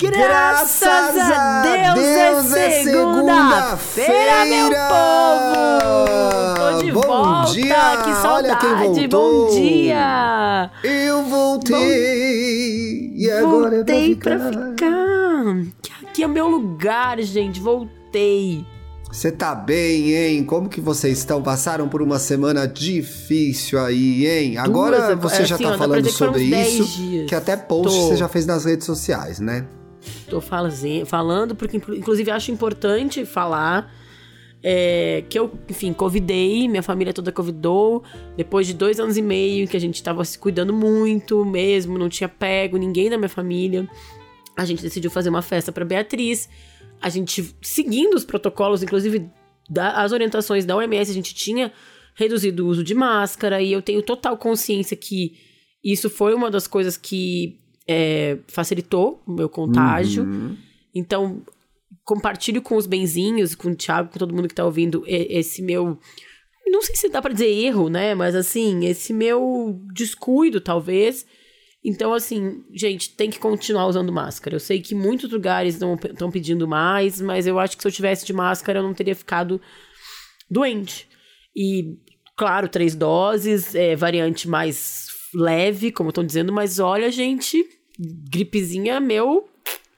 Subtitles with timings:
[0.00, 6.54] Graças, a Deus, Deus é segunda-feira, meu povo!
[6.56, 7.74] Tô de Bom volta, dia!
[8.04, 8.46] que saudade!
[8.46, 9.46] Olha quem voltou!
[9.48, 10.70] Bom dia!
[10.84, 14.70] Eu voltei e agora Voltei é pra pra ficar.
[14.70, 15.72] ficar!
[15.82, 18.64] Que Aqui é o meu lugar, gente, voltei!
[19.18, 20.44] Você tá bem, hein?
[20.44, 21.42] Como que vocês estão?
[21.42, 24.58] Passaram por uma semana difícil aí, hein?
[24.58, 27.92] Agora Duas, você já assim, tá ó, falando sobre uns 10 isso, que até post
[27.92, 28.06] Tô.
[28.06, 29.66] você já fez nas redes sociais, né?
[30.30, 33.92] Tô falaze- falando, porque inclu- inclusive acho importante falar
[34.62, 38.04] é, que eu, enfim, covidei, minha família toda covidou,
[38.36, 42.08] depois de dois anos e meio que a gente tava se cuidando muito mesmo, não
[42.08, 43.88] tinha pego ninguém da minha família.
[44.56, 46.48] A gente decidiu fazer uma festa pra Beatriz.
[47.00, 49.28] A gente, seguindo os protocolos, inclusive
[49.70, 51.72] da- as orientações da OMS, a gente tinha
[52.14, 55.36] reduzido o uso de máscara e eu tenho total consciência que
[55.84, 60.24] isso foi uma das coisas que é, facilitou o meu contágio.
[60.24, 60.56] Uhum.
[60.94, 61.42] Então,
[62.04, 65.98] compartilho com os benzinhos, com o Thiago, com todo mundo que tá ouvindo, esse meu.
[66.66, 68.14] Não sei se dá pra dizer erro, né?
[68.14, 71.24] Mas assim, esse meu descuido, talvez.
[71.84, 74.56] Então, assim, gente, tem que continuar usando máscara.
[74.56, 78.26] Eu sei que muitos lugares estão pedindo mais, mas eu acho que se eu tivesse
[78.26, 79.60] de máscara, eu não teria ficado
[80.50, 81.08] doente.
[81.54, 81.96] E,
[82.36, 87.64] claro, três doses, é, variante mais leve, como estão dizendo, mas olha, gente,
[88.30, 89.48] gripezinha meu,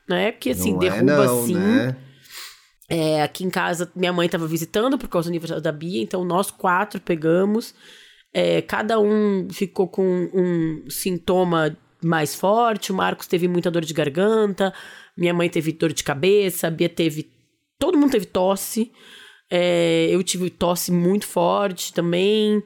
[0.09, 0.33] né?
[0.33, 1.55] Que assim, Não derruba é não, assim.
[1.55, 1.97] né?
[2.89, 6.25] É, aqui em casa, minha mãe estava visitando por causa do aniversário da Bia, então
[6.25, 7.73] nós quatro pegamos.
[8.33, 12.93] É, cada um ficou com um sintoma mais forte.
[12.93, 14.73] O Marcos teve muita dor de garganta,
[15.17, 17.31] minha mãe teve dor de cabeça, a Bia teve.
[17.79, 18.93] Todo mundo teve tosse.
[19.51, 22.63] É, eu tive tosse muito forte também.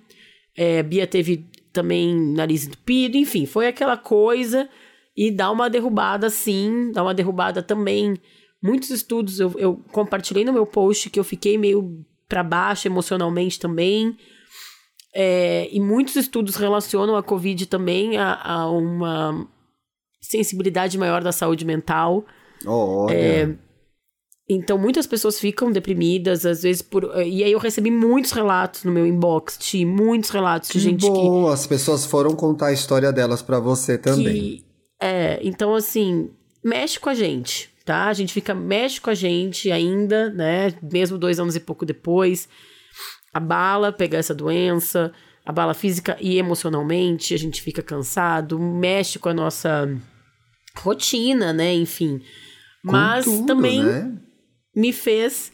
[0.57, 4.69] É, Bia teve também nariz entupido, enfim, foi aquela coisa.
[5.17, 8.15] E dá uma derrubada, sim, dá uma derrubada também.
[8.63, 13.59] Muitos estudos eu, eu compartilhei no meu post que eu fiquei meio para baixo emocionalmente
[13.59, 14.17] também.
[15.15, 19.47] É, e muitos estudos relacionam a Covid também a, a uma
[20.21, 22.25] sensibilidade maior da saúde mental.
[22.67, 23.15] Olha.
[23.15, 23.55] É,
[24.49, 27.05] Então, muitas pessoas ficam deprimidas, às vezes por.
[27.25, 31.01] E aí eu recebi muitos relatos no meu inbox, Ti, muitos relatos que de gente
[31.03, 34.35] que bom, as pessoas foram contar a história delas pra você também.
[34.35, 34.65] que-
[35.01, 36.31] é, então assim,
[36.63, 38.05] mexe com a gente, tá?
[38.07, 40.75] A gente fica, mexe com a gente ainda, né?
[40.93, 42.49] Mesmo dois anos e pouco depois.
[43.35, 45.13] Abala pegar essa doença,
[45.45, 49.91] abala física e emocionalmente, a gente fica cansado, mexe com a nossa
[50.79, 51.75] rotina, né?
[51.75, 52.21] Enfim.
[52.83, 54.13] Mas tudo, também né?
[54.77, 55.51] me fez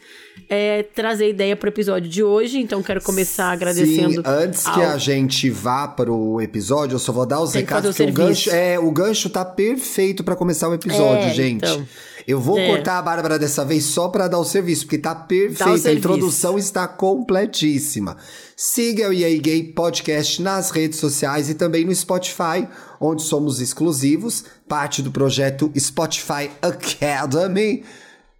[0.49, 4.15] é, trazer ideia pro episódio de hoje, então quero começar agradecendo.
[4.15, 7.61] Sim, antes que ao- a gente vá pro episódio, eu só vou dar os Tem
[7.65, 11.29] que recados o que o gancho, é, o gancho tá perfeito pra começar o episódio,
[11.29, 11.63] É, gente.
[11.65, 11.87] então.
[12.27, 12.67] Eu vou É.
[12.67, 16.57] cortar a Bárbara dessa vez só pra dar o serviço, porque tá perfeito, a introdução
[16.57, 18.17] está completíssima.
[18.55, 22.67] Siga o EA Gay Podcast nas redes sociais e também no Spotify,
[22.99, 27.83] onde somos exclusivos, parte do projeto Spotify Academy.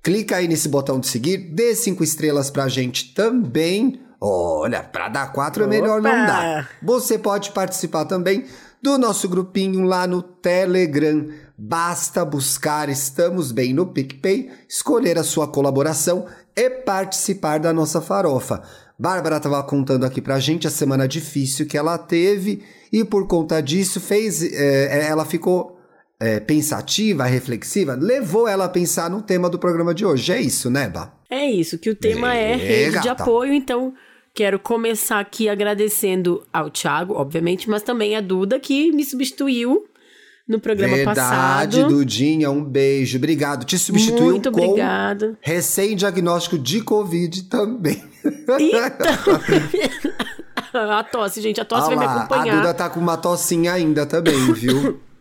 [0.04, 4.02] Clica aí nesse botão de seguir, dê cinco estrelas pra gente também.
[4.20, 6.26] Olha, pra dar quatro é melhor não Opa!
[6.26, 6.70] dar.
[6.84, 8.46] Você pode participar também
[8.82, 11.28] do nosso grupinho lá no Telegram.
[11.64, 18.64] Basta buscar Estamos Bem no PicPay, escolher a sua colaboração e participar da nossa farofa.
[18.98, 23.62] Bárbara estava contando aqui pra gente a semana difícil que ela teve e por conta
[23.62, 25.80] disso fez, é, ela ficou
[26.20, 30.32] é, pensativa, reflexiva, levou ela a pensar no tema do programa de hoje.
[30.32, 31.14] É isso, né, Bá?
[31.30, 33.22] É isso, que o tema é, É, rede de gata.
[33.22, 33.94] apoio, então
[34.34, 39.86] quero começar aqui agradecendo ao Thiago, obviamente, mas também a Duda, que me substituiu
[40.52, 41.88] no programa Verdade, passado.
[41.88, 43.18] Dudinha, um beijo.
[43.18, 43.66] Obrigado.
[43.66, 45.38] Te substituiu Muito com obrigada.
[45.42, 48.04] recém-diagnóstico de Covid também.
[48.24, 48.58] Então,
[50.92, 52.58] a tosse, gente, a tosse Ah vai me lá, a acompanhar.
[52.58, 55.00] Duda tá com uma tossinha ainda também, viu?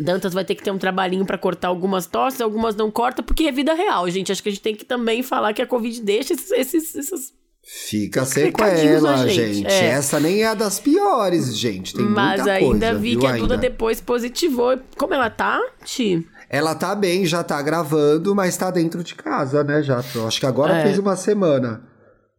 [0.00, 3.44] Dantas vai ter que ter um trabalhinho pra cortar algumas tosses, algumas não corta, porque
[3.44, 4.30] é vida real, gente.
[4.30, 7.32] Acho que a gente tem que também falar que a Covid deixa esses, esses, essas
[7.70, 9.54] Fica sequela, a gente.
[9.56, 9.88] gente, é.
[9.88, 11.92] Essa nem é a das piores, gente.
[11.94, 13.56] Tem Mas muita ainda coisa, vi viu, que a Duda ainda.
[13.58, 14.78] depois positivou.
[14.96, 16.26] Como ela tá, Ti?
[16.48, 19.82] Ela tá bem, já tá gravando, mas tá dentro de casa, né?
[19.82, 19.98] Já.
[19.98, 20.82] Acho que agora É.
[20.84, 21.82] fez uma semana.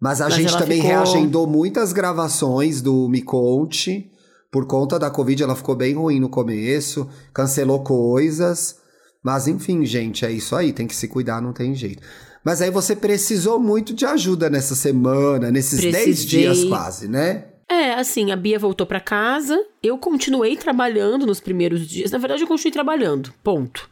[0.01, 4.09] Mas a Mas gente também ficou- reagendou muitas gravações do Me Conte,
[4.51, 8.77] Por conta da Covid, ela ficou bem ruim no começo, cancelou coisas.
[9.23, 12.01] Mas enfim, gente, é isso aí, tem que se cuidar, não tem jeito.
[12.43, 17.45] Mas aí você precisou muito de ajuda nessa semana, nesses 10 dias quase, né?
[17.69, 22.09] É, assim, a Bia voltou para casa, eu continuei trabalhando nos primeiros dias.
[22.09, 23.87] Na verdade, eu continuei trabalhando, ponto.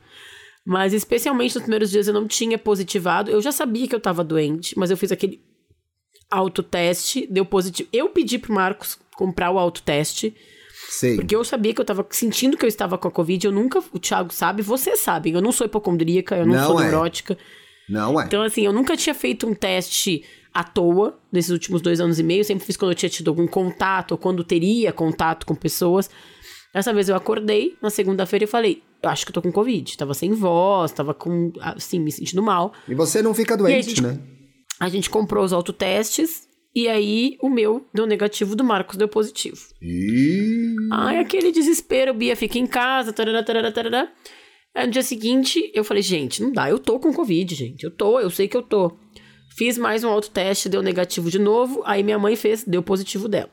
[0.66, 3.30] Mas especialmente nos primeiros dias eu não tinha positivado.
[3.30, 5.40] Eu já sabia que eu tava doente, mas eu fiz aquele
[6.30, 7.88] autoteste, deu positivo.
[7.94, 10.36] Eu pedi pro Marcos comprar o autoteste.
[10.90, 11.16] Sim.
[11.16, 13.46] Porque eu sabia que eu tava sentindo que eu estava com a Covid.
[13.46, 13.82] Eu nunca.
[13.94, 15.32] O Thiago sabe, você sabe.
[15.32, 16.90] Eu não sou hipocondríaca, eu não, não sou é.
[17.90, 18.26] Não é.
[18.26, 20.24] Então, assim, eu nunca tinha feito um teste
[20.54, 22.44] à toa nesses últimos dois anos e meio.
[22.44, 26.10] Sempre fiz quando eu tinha tido algum contato ou quando teria contato com pessoas.
[26.74, 29.98] Dessa vez eu acordei na segunda-feira e falei: Eu acho que eu tô com Covid.
[29.98, 32.74] Tava sem voz, tava com, assim, me sentindo mal.
[32.88, 34.20] E você não fica doente, gente, né?
[34.80, 39.58] A gente comprou os autotestes e aí o meu deu negativo, do Marcos deu positivo.
[39.82, 40.76] E...
[40.92, 44.12] Ai, aquele desespero, Bia fica em casa, tarará, tarará, tarará.
[44.78, 47.84] Aí no dia seguinte, eu falei, gente, não dá, eu tô com Covid, gente.
[47.84, 48.96] Eu tô, eu sei que eu tô.
[49.58, 51.82] Fiz mais um autoteste, deu negativo de novo.
[51.84, 53.50] Aí minha mãe fez, deu positivo dela.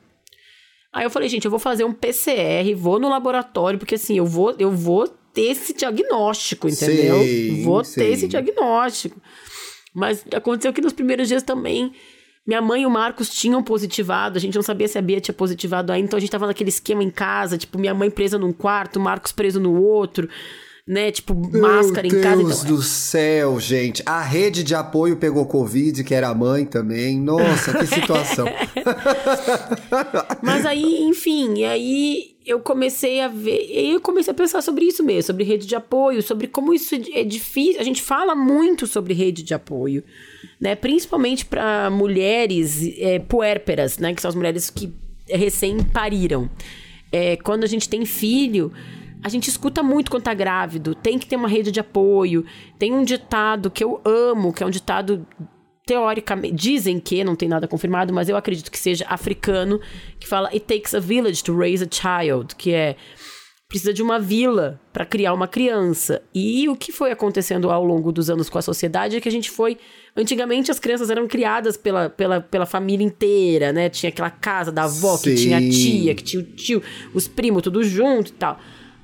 [0.93, 4.25] Aí eu falei, gente, eu vou fazer um PCR, vou no laboratório, porque assim, eu
[4.27, 7.19] vou, eu vou ter esse diagnóstico, entendeu?
[7.23, 8.01] Sim, vou sim.
[8.01, 9.19] ter esse diagnóstico.
[9.95, 11.91] Mas aconteceu que nos primeiros dias também
[12.45, 15.33] minha mãe e o Marcos tinham positivado, a gente não sabia se a Bia tinha
[15.33, 18.53] positivado ainda, então a gente tava naquele esquema em casa, tipo, minha mãe presa num
[18.53, 20.29] quarto, o Marcos preso no outro
[20.87, 21.11] né?
[21.11, 22.43] Tipo, Meu máscara Deus em casa.
[22.43, 24.03] Deus Então, do céu, gente.
[24.05, 27.19] A rede de apoio pegou Covid, que era a mãe também.
[27.19, 28.45] Nossa, que situação.
[30.43, 35.03] Mas aí, enfim, aí eu comecei a ver, e eu comecei a pensar sobre isso
[35.03, 37.81] mesmo, sobre rede de apoio, sobre como isso é difícil.
[37.81, 40.03] A gente fala muito sobre rede de apoio,
[40.61, 40.75] né?
[40.75, 44.13] Principalmente para mulheres é, puérperas, né?
[44.13, 44.93] Que são as mulheres que
[45.27, 46.47] recém pariram.
[47.11, 48.71] É, quando a gente tem filho,
[49.25, 52.45] a gente escuta muito quando tá grávido, tem que ter uma rede de apoio.
[52.77, 55.25] Tem um ditado que eu amo, que é um ditado
[55.83, 59.81] teoricamente, dizem que, não tem nada confirmado, mas eu acredito que seja africano,
[60.19, 62.95] que fala It takes a village to raise a child, que é
[63.67, 66.21] precisa de uma vila para criar uma criança.
[66.31, 69.31] E o que foi acontecendo ao longo dos anos com a sociedade é que a
[69.31, 69.79] gente foi.
[70.15, 73.89] Antigamente as crianças eram criadas pela, pela, pela família inteira, né?
[73.89, 75.31] Tinha aquela casa da avó, Sim.
[75.31, 78.59] que tinha a tia, que tinha o tio, os primos, tudo junto e tal.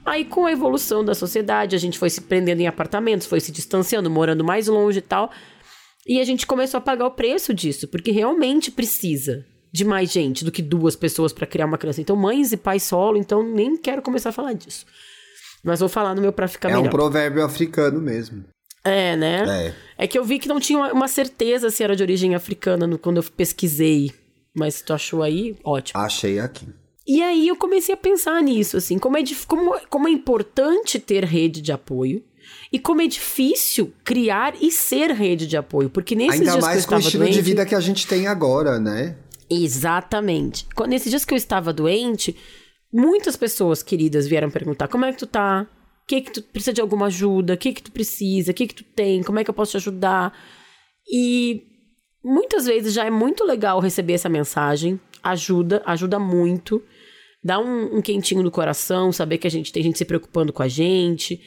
[0.05, 3.51] Aí, com a evolução da sociedade, a gente foi se prendendo em apartamentos, foi se
[3.51, 5.31] distanciando, morando mais longe e tal.
[6.07, 10.43] E a gente começou a pagar o preço disso, porque realmente precisa de mais gente
[10.43, 12.01] do que duas pessoas para criar uma criança.
[12.01, 14.85] Então, mães e pais solo, então nem quero começar a falar disso.
[15.63, 16.87] Mas vou falar no meu pra ficar é melhor.
[16.87, 18.43] um provérbio africano mesmo.
[18.83, 19.67] É, né?
[19.97, 20.03] É.
[20.05, 22.97] É que eu vi que não tinha uma certeza se era de origem africana no-
[22.97, 24.11] quando eu pesquisei.
[24.55, 26.01] Mas se tu achou aí, ótimo.
[26.01, 26.67] Achei aqui.
[27.07, 31.25] E aí eu comecei a pensar nisso, assim, como é, como, como é importante ter
[31.25, 32.23] rede de apoio
[32.71, 36.69] e como é difícil criar e ser rede de apoio, porque nesses Ainda dias que
[36.69, 39.17] eu mais com o estilo doente, de vida que a gente tem agora, né?
[39.49, 40.65] Exatamente.
[40.87, 42.35] Nesses dias que eu estava doente,
[42.93, 45.67] muitas pessoas queridas vieram perguntar: como é que tu tá?
[46.03, 47.53] O que que tu precisa de alguma ajuda?
[47.53, 48.51] O que que tu precisa?
[48.51, 49.23] O que que tu tem?
[49.23, 50.33] Como é que eu posso te ajudar?
[51.11, 51.63] E
[52.23, 54.99] muitas vezes já é muito legal receber essa mensagem.
[55.23, 56.81] Ajuda, ajuda muito.
[57.43, 60.61] Dá um, um quentinho no coração, saber que a gente tem gente se preocupando com
[60.61, 61.41] a gente.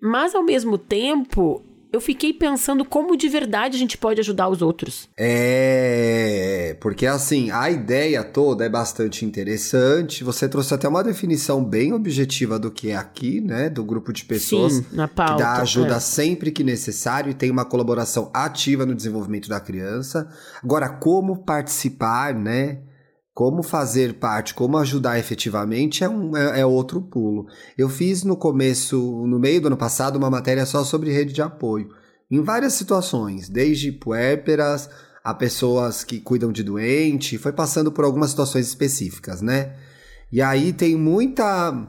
[0.00, 4.62] Mas ao mesmo tempo, eu fiquei pensando como de verdade a gente pode ajudar os
[4.62, 5.08] outros.
[5.16, 10.22] É, porque assim, a ideia toda é bastante interessante.
[10.22, 13.68] Você trouxe até uma definição bem objetiva do que é aqui, né?
[13.68, 15.34] Do grupo de pessoas Sim, na pauta.
[15.34, 16.00] que dá ajuda é.
[16.00, 20.28] sempre que necessário e tem uma colaboração ativa no desenvolvimento da criança.
[20.62, 22.78] Agora, como participar, né?
[23.40, 27.46] Como fazer parte, como ajudar efetivamente é, um, é, é outro pulo.
[27.78, 31.40] Eu fiz no começo, no meio do ano passado, uma matéria só sobre rede de
[31.40, 31.88] apoio.
[32.30, 34.90] Em várias situações, desde puérperas
[35.24, 39.74] a pessoas que cuidam de doente, foi passando por algumas situações específicas, né?
[40.30, 41.88] E aí tem muita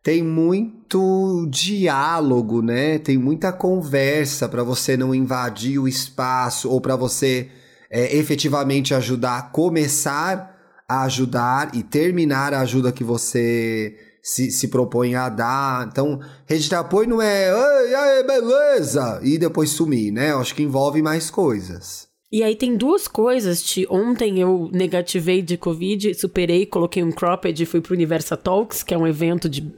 [0.00, 3.00] tem muito diálogo, né?
[3.00, 7.48] Tem muita conversa para você não invadir o espaço ou para você
[7.90, 10.56] é, efetivamente ajudar, a começar
[10.88, 15.86] a ajudar e terminar a ajuda que você se, se propõe a dar.
[15.86, 20.32] Então, rede de apoio não é, ai, beleza, e depois sumir, né?
[20.32, 22.08] Eu acho que envolve mais coisas.
[22.30, 23.86] E aí tem duas coisas, Ti.
[23.88, 28.92] Ontem eu negativei de Covid, superei, coloquei um cropped e fui pro Universa Talks, que
[28.92, 29.72] é um evento de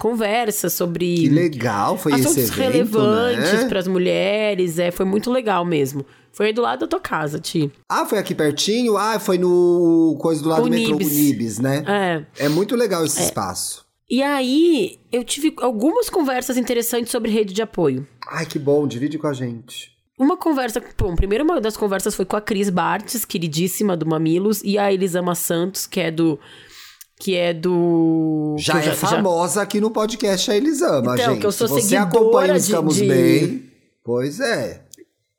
[0.00, 3.68] conversa sobre Que legal foi assuntos esse evento, relevantes né?
[3.68, 4.78] para as mulheres.
[4.78, 6.04] É, foi muito legal mesmo.
[6.32, 7.70] Foi aí do lado da tua casa, Ti.
[7.88, 8.96] Ah, foi aqui pertinho?
[8.96, 11.12] Ah, foi no coisa do lado do metrô Unibis.
[11.12, 11.84] Unibis, né?
[11.86, 12.46] É.
[12.46, 13.84] É muito legal esse espaço.
[14.08, 18.06] E aí, eu tive algumas conversas interessantes sobre rede de apoio.
[18.28, 19.90] Ai, que bom, divide com a gente.
[20.18, 24.62] Uma conversa, bom, primeiro uma das conversas foi com a Cris Bartes, queridíssima do Mamilos,
[24.62, 26.38] e a Elisama Santos, que é do
[27.20, 31.40] que é do Já é famosa aqui no podcast a Elisama, Então, gente.
[31.40, 33.62] que eu sou Se você acompanha o Estamos de- Bem,
[34.02, 34.82] pois é.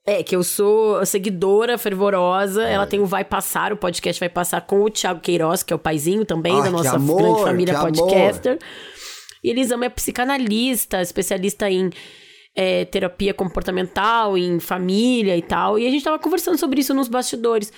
[0.06, 2.64] É, que eu sou seguidora fervorosa.
[2.64, 5.76] Ela tem o Vai Passar, o podcast Vai Passar com o Thiago Queiroz, que é
[5.76, 7.92] o paizinho também Ai, da que nossa amor, grande família que amor.
[7.94, 8.60] podcaster.
[9.44, 11.90] E Elisama é psicanalista, especialista em
[12.56, 15.78] é, terapia comportamental, em família e tal.
[15.80, 17.72] E a gente tava conversando sobre isso nos bastidores.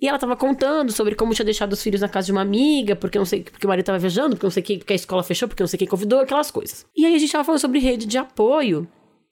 [0.00, 2.94] E ela tava contando sobre como tinha deixado os filhos na casa de uma amiga,
[2.94, 5.22] porque não sei, porque o marido tava viajando, porque não sei quem, porque a escola
[5.24, 6.86] fechou, porque não sei quem convidou, aquelas coisas.
[6.96, 8.86] E aí a gente tava falando sobre rede de apoio.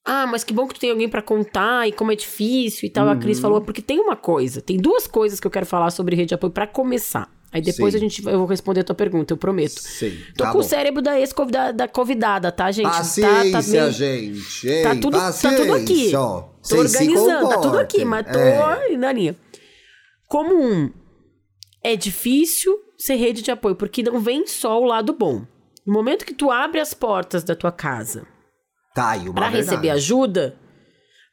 [0.04, 2.90] Ah, mas que bom que tu tem alguém pra contar e como é difícil e
[2.90, 3.08] tal.
[3.08, 3.18] A Uhum.
[3.20, 6.28] Cris falou, porque tem uma coisa, tem duas coisas que eu quero falar sobre rede
[6.28, 7.28] de apoio pra começar.
[7.52, 7.98] Aí depois Sim.
[7.98, 9.78] a gente, eu vou responder a tua pergunta, eu prometo.
[9.80, 10.64] Sim, Tô tá com bom.
[10.64, 12.84] o cérebro da ex-convidada da convidada, tá, gente?
[12.90, 14.68] Paciência, tá, tá meio- gente.
[14.68, 15.86] Ei, Tá tudo, tá tudo aqui.
[15.86, 16.44] paciência, ó.
[16.68, 18.96] Tô organizando, tá tudo aqui, mas tô É.
[18.96, 19.36] na linha.
[20.28, 20.90] Como um,
[21.82, 25.46] é difícil ser rede de apoio, porque não vem só o lado bom.
[25.86, 28.26] No momento que tu abre as portas da tua casa
[28.94, 29.70] Tá verdade.
[29.70, 30.58] receber ajuda,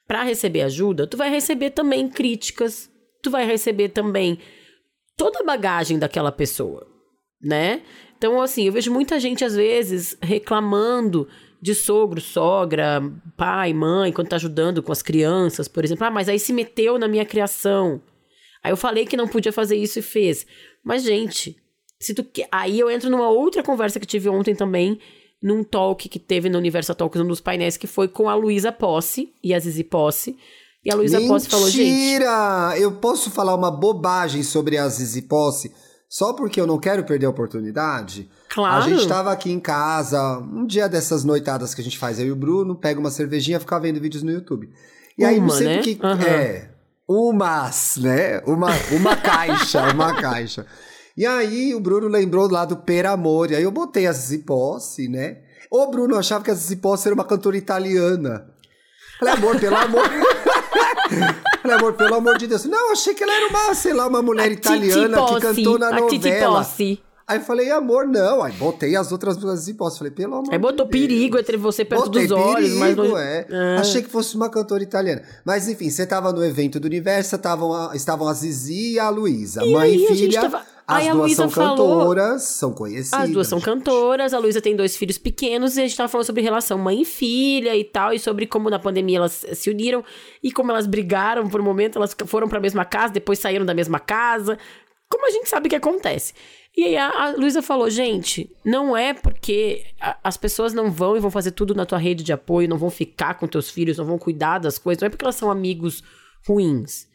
[0.08, 2.90] para receber ajuda, tu vai receber também críticas,
[3.22, 4.38] tu vai receber também
[5.16, 6.86] toda a bagagem daquela pessoa,
[7.42, 7.82] né?
[8.18, 11.28] Então, assim, eu vejo muita gente às vezes reclamando
[11.62, 13.02] de sogro, sogra,
[13.38, 16.06] pai, mãe, quando tá ajudando com as crianças, por exemplo.
[16.06, 18.02] Ah, mas aí se meteu na minha criação.
[18.64, 20.46] Aí eu falei que não podia fazer isso e fez.
[20.84, 21.56] Mas, gente,
[22.00, 25.00] se tu que- aí eu entro numa outra conversa que tive ontem também,
[25.42, 28.72] num talk que teve no Universal Talks, um dos painéis, que foi com a Luísa
[28.72, 30.38] Posse e a Zizi Posse.
[30.86, 31.90] E a Luísa Posse falou, gente.
[31.90, 32.74] Mentira!
[32.78, 35.74] Eu posso falar uma bobagem sobre a Zizi Posse
[36.10, 38.30] só porque eu não quero perder a oportunidade?
[38.50, 38.84] Claro.
[38.84, 42.28] A gente tava aqui em casa, um dia dessas noitadas que a gente faz, eu
[42.28, 44.70] e o Bruno, pega uma cervejinha e fica vendo vídeos no YouTube.
[45.18, 45.82] E aí, não Uma, sei né?
[45.82, 45.98] que.
[46.04, 46.24] Aham.
[46.24, 46.73] É.
[47.08, 48.40] Umas, né?
[48.46, 50.66] Uma, uma caixa, uma caixa.
[51.16, 53.52] E aí, o Bruno lembrou lá do Per Amor.
[53.52, 55.38] E aí, eu botei a Zizi Posse, né?
[55.70, 58.48] Ô, Bruno, achava que a Zizi Posse era uma cantora italiana.
[59.20, 60.10] Falei, amor, pelo amor.
[61.62, 62.66] Falei, amor, pelo amor de Deus.
[62.66, 65.90] Não, achei que ela era uma, sei lá, uma mulher a italiana que cantou na
[65.90, 66.58] a Titi novela.
[66.60, 67.02] Posse.
[67.28, 68.44] Aí falei, amor, não.
[68.44, 69.98] Aí botei as outras duas posso.
[70.00, 73.14] Falei, pelo amor Aí botou de perigo entre você perto Botei dos olhos, mas perigo,
[73.14, 73.18] não.
[73.18, 73.48] é.
[73.50, 73.80] Ah.
[73.80, 75.24] Achei que fosse uma cantora italiana.
[75.46, 79.10] Mas enfim, você tava no evento do Universo, estavam a, estavam a Zizi e a
[79.10, 79.66] Luísa.
[79.66, 80.42] Mãe e a filha.
[80.42, 83.20] tava- As a duas são falou- cantoras, são conhecidas.
[83.22, 83.66] As duas são gente.
[83.66, 87.02] cantoras, a Luísa tem dois filhos pequenos e a gente tava falando sobre relação mãe
[87.04, 90.04] e filha e tal, e sobre como na pandemia elas se uniram
[90.44, 93.74] e como elas brigaram por um momento, elas foram pra mesma casa, depois saíram da
[93.74, 94.58] mesma casa.
[95.10, 96.34] Como a gente sabe que acontece.
[96.76, 101.16] E aí a, a Luísa falou, gente, não é porque a- as pessoas não vão
[101.16, 103.98] e vão fazer tudo na tua rede de apoio, não vão ficar com teus filhos,
[103.98, 106.04] não vão cuidar das coisas, não é porque elas são amigos
[106.48, 107.08] ruins.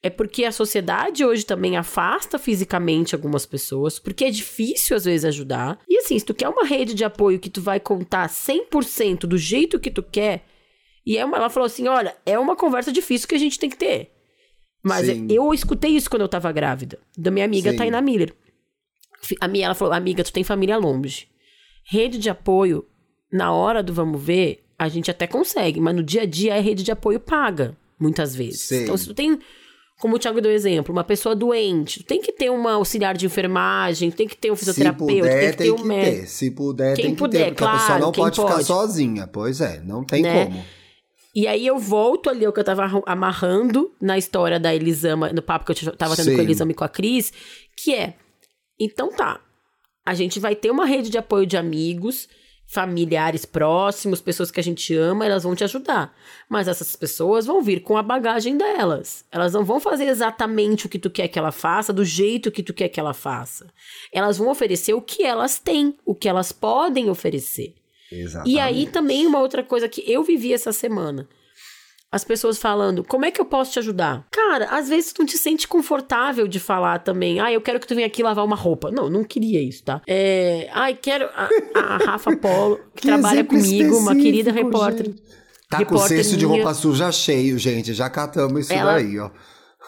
[0.00, 5.24] É porque a sociedade hoje também afasta fisicamente algumas pessoas, porque é difícil às vezes
[5.24, 5.78] ajudar.
[5.88, 9.36] E assim, se tu quer uma rede de apoio que tu vai contar 100% do
[9.36, 10.44] jeito que tu quer,
[11.04, 13.70] e é uma, ela falou assim, olha, é uma conversa difícil que a gente tem
[13.70, 14.10] que ter.
[14.84, 15.26] Mas Sim.
[15.30, 17.76] eu escutei isso quando eu tava grávida, da minha amiga Sim.
[17.78, 18.32] Tainá Miller.
[19.40, 21.26] A minha, ela falou, amiga, tu tem família longe.
[21.84, 22.84] Rede de apoio,
[23.32, 26.60] na hora do vamos ver, a gente até consegue, mas no dia a dia é
[26.60, 28.60] rede de apoio paga, muitas vezes.
[28.60, 28.82] Sim.
[28.84, 29.38] Então, se tu tem,
[30.00, 33.26] como o Thiago deu exemplo, uma pessoa doente, tu tem que ter uma auxiliar de
[33.26, 36.26] enfermagem, tem que ter um fisioterapeuta, puder, tem que ter um médico.
[36.28, 37.50] Se puder, Quem tem que puder, ter.
[37.52, 38.64] Porque a pessoa claro, não quem pode, ficar pode.
[38.64, 39.26] sozinha.
[39.26, 40.44] Pois é, não tem Né?
[40.46, 40.64] como.
[41.34, 45.42] E aí eu volto ali ao que eu tava amarrando na história da Elisama, no
[45.42, 46.34] papo que eu tava tendo Sim.
[46.34, 47.32] com a Elisama e com a Cris,
[47.76, 48.14] que é,
[48.78, 49.40] então tá,
[50.04, 52.28] a gente vai ter uma rede de apoio de amigos,
[52.68, 56.14] familiares próximos, pessoas que a gente ama, elas vão te ajudar.
[56.48, 59.24] Mas essas pessoas vão vir com a bagagem delas.
[59.32, 62.62] Elas não vão fazer exatamente o que tu quer que ela faça, do jeito que
[62.62, 63.66] tu quer que ela faça.
[64.12, 67.74] Elas vão oferecer o que elas têm, o que elas podem oferecer.
[68.12, 68.54] Exatamente.
[68.54, 71.26] E aí também uma outra coisa que eu vivi essa semana.
[72.10, 74.24] As pessoas falando, como é que eu posso te ajudar?
[74.30, 77.38] Cara, às vezes tu não te sente confortável de falar também.
[77.38, 78.90] Ah, eu quero que tu venha aqui lavar uma roupa.
[78.90, 80.00] Não, não queria isso, tá?
[80.06, 81.28] É, ai, quero.
[81.34, 81.48] A,
[81.78, 85.04] a Rafa Polo, que, Que trabalha comigo, uma querida repórter.
[85.06, 85.22] gente.
[85.68, 86.62] Tá com o repórter cesto de minha.
[86.62, 87.92] roupa suja cheio, gente.
[87.92, 89.30] Já catamos isso Ela- daí, ó.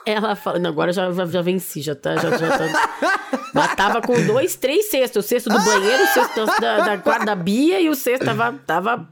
[0.05, 0.59] Ela fala.
[0.59, 2.17] Não, agora já, já, já venci, já tá.
[2.17, 5.25] Já, já tá mas tava com dois, três cestos.
[5.25, 8.53] O cesto do banheiro, o cesto da, da, da, da Bia e o cesto tava.
[8.67, 9.09] tava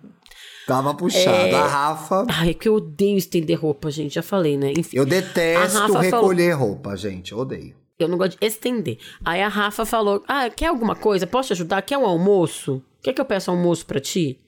[0.68, 1.30] Tava puxado.
[1.30, 1.54] É...
[1.54, 2.26] A Rafa.
[2.28, 4.14] Ai, é que eu odeio estender roupa, gente.
[4.14, 4.74] Já falei, né?
[4.76, 4.98] Enfim.
[4.98, 6.68] Eu detesto recolher falou...
[6.68, 7.32] roupa, gente.
[7.32, 7.74] Eu odeio.
[7.98, 8.98] Eu não gosto de estender.
[9.24, 11.26] Aí a Rafa falou: Ah, quer alguma coisa?
[11.26, 11.80] Posso te ajudar?
[11.80, 12.82] Quer um almoço?
[13.02, 14.38] Quer que eu peça almoço para ti?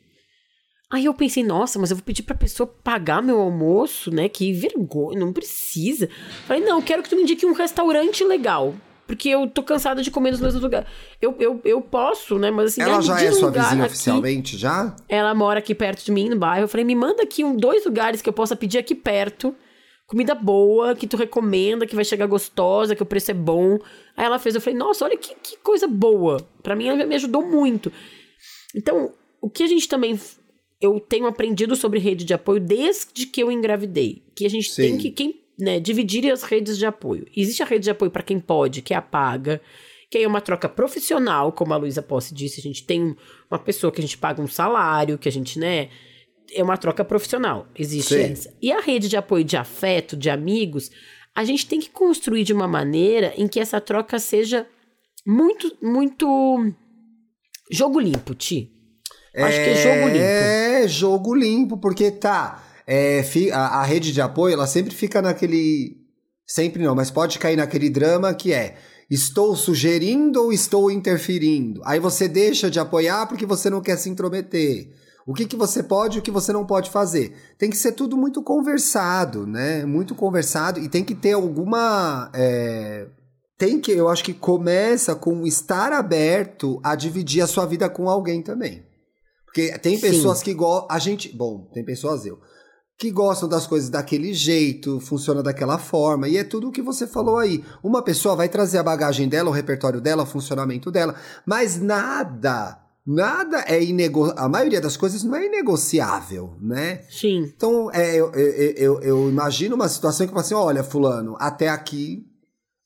[0.92, 4.28] Aí eu pensei, nossa, mas eu vou pedir pra pessoa pagar meu almoço, né?
[4.28, 6.08] Que vergonha, não precisa.
[6.46, 8.74] Falei, não, quero que tu me indique um restaurante legal.
[9.10, 10.88] Porque eu tô cansada de comer nos mesmos lugares.
[11.20, 12.48] Eu, eu, eu posso, né?
[12.48, 12.82] Mas assim.
[12.82, 14.94] Ela já é sua vizinha aqui, oficialmente, já?
[15.08, 16.62] Ela mora aqui perto de mim, no bairro.
[16.62, 19.52] Eu falei, me manda aqui um, dois lugares que eu possa pedir aqui perto.
[20.06, 23.80] Comida boa, que tu recomenda, que vai chegar gostosa, que o preço é bom.
[24.16, 26.36] Aí ela fez, eu falei, nossa, olha que, que coisa boa.
[26.62, 27.90] Para mim, ela me ajudou muito.
[28.76, 29.12] Então,
[29.42, 30.16] o que a gente também
[30.80, 34.22] eu tenho aprendido sobre rede de apoio desde que eu engravidei.
[34.36, 34.82] Que a gente Sim.
[34.82, 37.26] tem que quem, né, dividir as redes de apoio.
[37.36, 39.60] Existe a rede de apoio para quem pode, que é a paga,
[40.10, 42.60] que é uma troca profissional, como a Luísa Posse disse.
[42.60, 43.16] A gente tem
[43.50, 45.88] uma pessoa que a gente paga um salário, que a gente, né?
[46.52, 47.68] É uma troca profissional.
[47.78, 48.32] Existe Sim.
[48.32, 48.56] essa.
[48.60, 50.90] E a rede de apoio de afeto, de amigos,
[51.34, 54.66] a gente tem que construir de uma maneira em que essa troca seja
[55.24, 56.72] muito, muito
[57.70, 58.72] jogo limpo, Ti.
[59.36, 60.24] Acho que é jogo limpo.
[60.24, 62.64] É, jogo limpo, porque tá.
[62.92, 65.96] É, a, a rede de apoio, ela sempre fica naquele.
[66.44, 68.78] Sempre não, mas pode cair naquele drama que é.
[69.08, 71.80] Estou sugerindo ou estou interferindo?
[71.84, 74.92] Aí você deixa de apoiar porque você não quer se intrometer.
[75.24, 77.32] O que, que você pode e o que você não pode fazer?
[77.56, 79.84] Tem que ser tudo muito conversado, né?
[79.84, 82.28] Muito conversado e tem que ter alguma.
[82.34, 83.06] É...
[83.56, 88.08] Tem que, eu acho que começa com estar aberto a dividir a sua vida com
[88.08, 88.82] alguém também.
[89.44, 90.44] Porque tem pessoas Sim.
[90.44, 90.88] que gostam.
[90.90, 91.28] A gente.
[91.28, 92.38] Bom, tem pessoas eu.
[93.00, 96.28] Que gostam das coisas daquele jeito, funciona daquela forma.
[96.28, 97.64] E é tudo o que você falou aí.
[97.82, 101.14] Uma pessoa vai trazer a bagagem dela, o repertório dela, o funcionamento dela.
[101.46, 104.44] Mas nada nada é inegociável.
[104.44, 107.02] A maioria das coisas não é inegociável, né?
[107.08, 107.50] Sim.
[107.56, 111.68] Então, é, eu, eu, eu, eu imagino uma situação que fala assim: olha, Fulano, até
[111.68, 112.29] aqui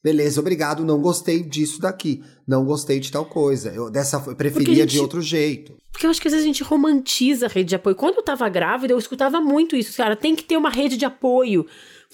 [0.05, 2.23] Beleza, obrigado, não gostei disso daqui.
[2.47, 3.73] Não gostei de tal coisa.
[3.75, 5.73] Eu dessa eu preferia gente, de outro jeito.
[5.91, 7.97] Porque eu acho que às vezes a gente romantiza a rede de apoio.
[7.97, 10.15] Quando eu tava grávida, eu escutava muito isso, cara.
[10.15, 11.65] Tem que ter uma rede de apoio.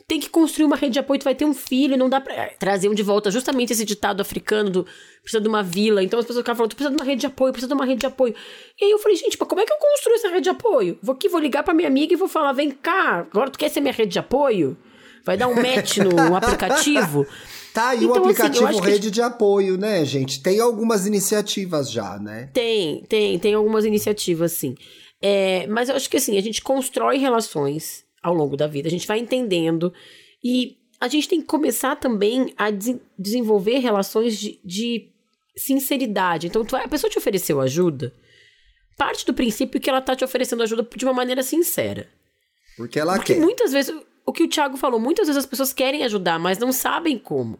[0.06, 2.32] Tem que construir uma rede de apoio, tu vai ter um filho, não dá pra
[2.32, 4.86] eh, trazer um de volta justamente esse ditado africano do
[5.22, 6.00] precisa de uma vila.
[6.00, 7.84] Então as pessoas ficavam falando, tu precisa de uma rede de apoio, precisa de uma
[7.84, 8.34] rede de apoio.
[8.80, 10.96] E aí eu falei, gente, mas como é que eu construo essa rede de apoio?
[11.02, 13.68] Vou aqui, vou ligar pra minha amiga e vou falar, vem cá, agora tu quer
[13.68, 14.76] ser minha rede de apoio?
[15.24, 17.26] Vai dar um match no aplicativo?
[17.72, 19.10] Tá aí então, o assim, aplicativo assim, Rede que...
[19.10, 20.42] de Apoio, né, gente?
[20.42, 22.50] Tem algumas iniciativas já, né?
[22.52, 24.74] Tem, tem, tem algumas iniciativas, sim.
[25.22, 28.90] É, mas eu acho que assim, a gente constrói relações ao longo da vida, a
[28.90, 29.92] gente vai entendendo
[30.42, 35.10] e a gente tem que começar também a de desenvolver relações de, de
[35.56, 36.46] sinceridade.
[36.46, 38.12] Então, tu, a pessoa te ofereceu ajuda,
[38.96, 42.08] parte do princípio que ela tá te oferecendo ajuda de uma maneira sincera.
[42.76, 43.40] Porque ela Porque quer.
[43.40, 43.94] muitas vezes
[44.30, 47.58] o que o Thiago falou, muitas vezes as pessoas querem ajudar, mas não sabem como.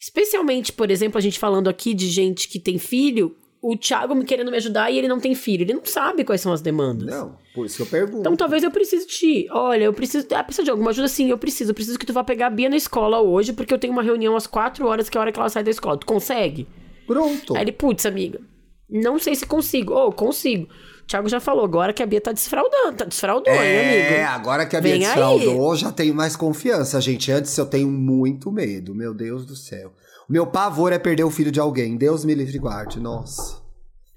[0.00, 4.24] Especialmente, por exemplo, a gente falando aqui de gente que tem filho, o Thiago me
[4.24, 5.62] querendo me ajudar e ele não tem filho.
[5.62, 7.08] Ele não sabe quais são as demandas.
[7.08, 8.20] Não, por isso que eu pergunto.
[8.20, 9.48] Então talvez eu precise de ti.
[9.50, 10.26] Olha, eu preciso.
[10.34, 11.08] Ah, precisa de alguma ajuda?
[11.08, 11.72] Sim, eu preciso.
[11.72, 14.02] Eu preciso que tu vá pegar a Bia na escola hoje, porque eu tenho uma
[14.02, 15.98] reunião às quatro horas, que é a hora que ela sai da escola.
[15.98, 16.66] Tu consegue?
[17.06, 17.56] Pronto.
[17.56, 18.40] Aí ele, putz, amiga,
[18.88, 19.92] não sei se consigo.
[19.92, 20.68] Ou, oh, consigo.
[21.08, 24.14] Thiago já falou agora que a Bia tá desfraudando, tá desfraudou, é, hein, amigo?
[24.14, 25.78] É, agora que a Bia Vem desfraudou, aí.
[25.78, 27.32] já tenho mais confiança, gente.
[27.32, 29.94] Antes eu tenho muito medo, meu Deus do céu.
[30.28, 31.96] O meu pavor é perder o filho de alguém.
[31.96, 33.56] Deus me livre e guarde, nossa.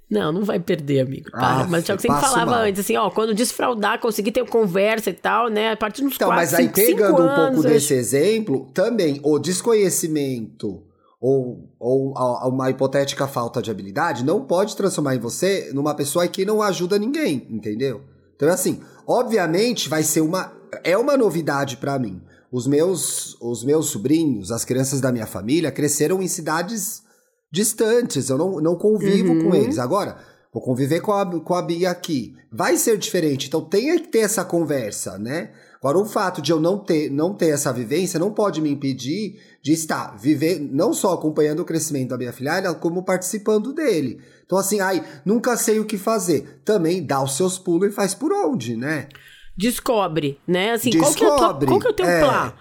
[0.10, 1.32] Não, não vai perder, amigo.
[1.32, 1.62] Para.
[1.62, 2.60] Ah, mas o Thiago sempre falava mal.
[2.64, 5.72] antes, assim, ó, quando desfraudar, conseguir ter conversa e tal, né?
[5.72, 8.70] A partir dos então, quatro, mas aí cinco, pegando cinco um anos, pouco desse exemplo,
[8.74, 10.84] também o desconhecimento
[11.22, 12.14] ou, ou
[12.50, 16.98] uma hipotética falta de habilidade não pode transformar em você numa pessoa que não ajuda
[16.98, 18.02] ninguém, entendeu?
[18.36, 20.52] Então é assim, obviamente vai ser uma
[20.84, 22.20] é uma novidade para mim.
[22.52, 27.04] Os meus os meus sobrinhos, as crianças da minha família cresceram em cidades
[27.52, 29.44] distantes, eu não, não convivo uhum.
[29.44, 29.78] com eles.
[29.78, 30.18] Agora,
[30.52, 32.34] vou conviver com a, com a Bia aqui.
[32.52, 35.52] Vai ser diferente, então tem que ter essa conversa, né?
[35.82, 39.42] Agora, o fato de eu não ter, não ter essa vivência não pode me impedir
[39.64, 44.22] de estar viver, não só acompanhando o crescimento da minha filha, como participando dele.
[44.46, 46.62] Então, assim, ai, nunca sei o que fazer.
[46.64, 49.10] Também dá os seus pulos e faz por onde, né?
[49.58, 50.74] Descobre, né?
[50.74, 51.16] Assim, Descobre.
[51.16, 52.20] Qual, que é, tua, qual que é o teu é.
[52.20, 52.54] plano?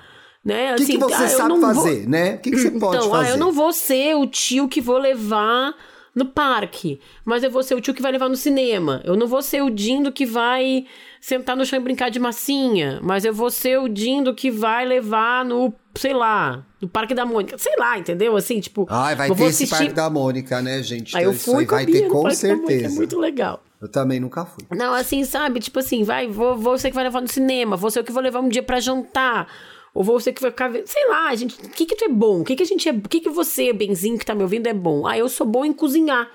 [0.43, 0.73] Né?
[0.73, 2.09] Assim, o que, que, você ah, sabe fazer, vou...
[2.09, 2.35] né?
[2.37, 3.29] O que, que você pode então, fazer?
[3.29, 5.75] Ah, eu não vou ser o tio que vou levar
[6.15, 9.03] no parque, mas eu vou ser o tio que vai levar no cinema.
[9.05, 10.87] Eu não vou ser o Dindo que vai
[11.21, 14.87] sentar no chão e brincar de massinha, mas eu vou ser o Dindo que vai
[14.87, 17.59] levar no, sei lá, no Parque da Mônica.
[17.59, 18.35] Sei lá, entendeu?
[18.37, 18.87] Assim, tipo.
[18.89, 19.65] Ai, vai ter assistir...
[19.65, 21.17] esse Parque da Mônica, né, gente?
[21.17, 22.87] Aí eu fui vai ter com certeza.
[22.87, 23.63] é muito legal.
[23.81, 24.65] Eu também nunca fui.
[24.77, 25.61] Não, assim, sabe?
[25.61, 28.13] Tipo assim, vai, vou, vou ser que vai levar no cinema, vou ser o que
[28.13, 29.47] vou levar um dia para jantar.
[29.93, 30.71] Ou vou ser que vai ficar.
[30.87, 31.55] Sei lá, gente.
[31.63, 32.41] O que que tu é bom?
[32.41, 32.93] O que que a gente é.
[32.93, 35.07] O que que você, Benzinho, que tá me ouvindo, é bom?
[35.07, 36.31] Ah, eu sou bom em cozinhar.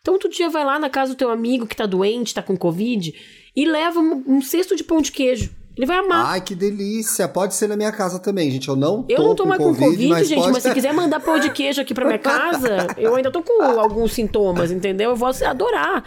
[0.00, 2.56] Então, outro dia vai lá na casa do teu amigo que tá doente, tá com
[2.56, 3.14] Covid,
[3.54, 5.50] e leva um, um cesto de pão de queijo.
[5.76, 6.26] Ele vai amar.
[6.26, 7.26] Ai, que delícia.
[7.26, 8.68] Pode ser na minha casa também, gente.
[8.68, 10.52] Eu não tô eu não tô com mais com Covid, mas gente, pode...
[10.52, 13.62] mas se quiser mandar pão de queijo aqui pra minha casa, eu ainda tô com
[13.62, 15.10] alguns sintomas, entendeu?
[15.10, 16.04] Eu vou adorar.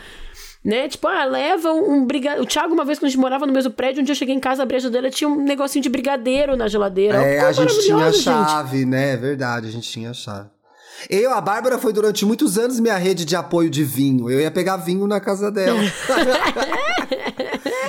[0.64, 0.88] Né?
[0.88, 2.44] Tipo, ah, leva um, brigadeiro.
[2.44, 4.34] O Thiago, uma vez, quando a gente morava no mesmo prédio, um dia eu cheguei
[4.34, 7.18] em casa, abri a geladeira, tinha um negocinho de brigadeiro na geladeira.
[7.18, 9.14] É, a gente tinha a chave, né?
[9.14, 10.50] É verdade, a gente tinha a chave.
[11.10, 14.30] Eu, a Bárbara foi durante muitos anos minha rede de apoio de vinho.
[14.30, 15.80] Eu ia pegar vinho na casa dela.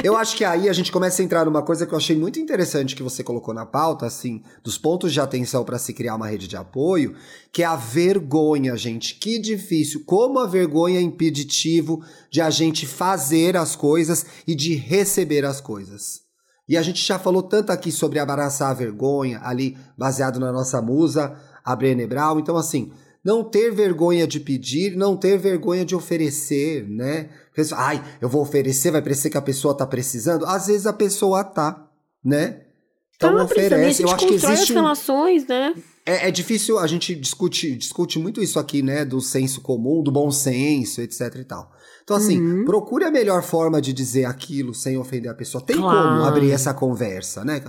[0.03, 2.39] eu acho que aí a gente começa a entrar numa coisa que eu achei muito
[2.39, 6.29] interessante que você colocou na pauta, assim, dos pontos de atenção para se criar uma
[6.29, 7.15] rede de apoio,
[7.53, 9.15] que é a vergonha, gente.
[9.17, 10.03] Que difícil.
[10.05, 15.61] Como a vergonha é impeditivo de a gente fazer as coisas e de receber as
[15.61, 16.21] coisas.
[16.69, 20.83] E a gente já falou tanto aqui sobre abraçar a vergonha, ali baseado na nossa
[20.83, 22.41] musa, a Brené Brown.
[22.41, 22.91] Então, assim,
[23.25, 27.29] não ter vergonha de pedir, não ter vergonha de oferecer, né?
[27.75, 30.45] Ai, eu vou oferecer, vai parecer que a pessoa tá precisando.
[30.47, 31.89] Às vezes a pessoa tá,
[32.25, 32.63] né?
[33.17, 34.03] Então Tá oferece.
[34.03, 35.75] Eu acho que existe as um, relações, né?
[36.05, 39.05] é, é difícil, a gente discute, discute muito isso aqui, né?
[39.05, 41.73] Do senso comum, do bom senso, etc e tal.
[42.05, 42.65] Então, assim, Uhum.
[42.65, 45.65] procure a melhor forma de dizer aquilo sem ofender a pessoa.
[45.65, 46.09] Tem Claro.
[46.11, 47.61] como abrir essa conversa, né?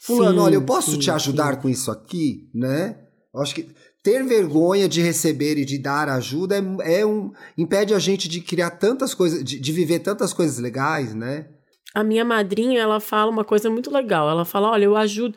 [0.00, 2.96] Fulano, Sim, olha, eu posso sim, te ajudar com isso aqui, né?
[3.32, 3.68] Eu acho que
[4.04, 7.32] ter vergonha de receber e de dar ajuda é, é um.
[7.58, 11.46] impede a gente de criar tantas coisas, de, de viver tantas coisas legais, né?
[11.94, 14.28] A minha madrinha, ela fala uma coisa muito legal.
[14.28, 15.34] Ela fala: olha, eu ajudo.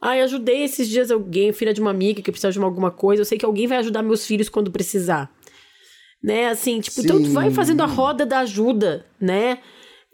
[0.00, 2.90] Ah, eu ajudei esses dias alguém, filha de uma amiga que precisa de uma- alguma
[2.90, 3.22] coisa.
[3.22, 5.30] Eu sei que alguém vai ajudar meus filhos quando precisar.
[6.22, 6.48] Né?
[6.48, 7.54] Assim, tipo, então tu vai Sim.
[7.54, 9.58] fazendo a roda da ajuda, né?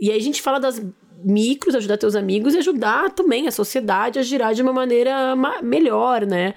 [0.01, 0.81] E aí a gente fala das
[1.25, 5.61] micros, ajudar teus amigos e ajudar também a sociedade a girar de uma maneira ma-
[5.63, 6.55] melhor, né?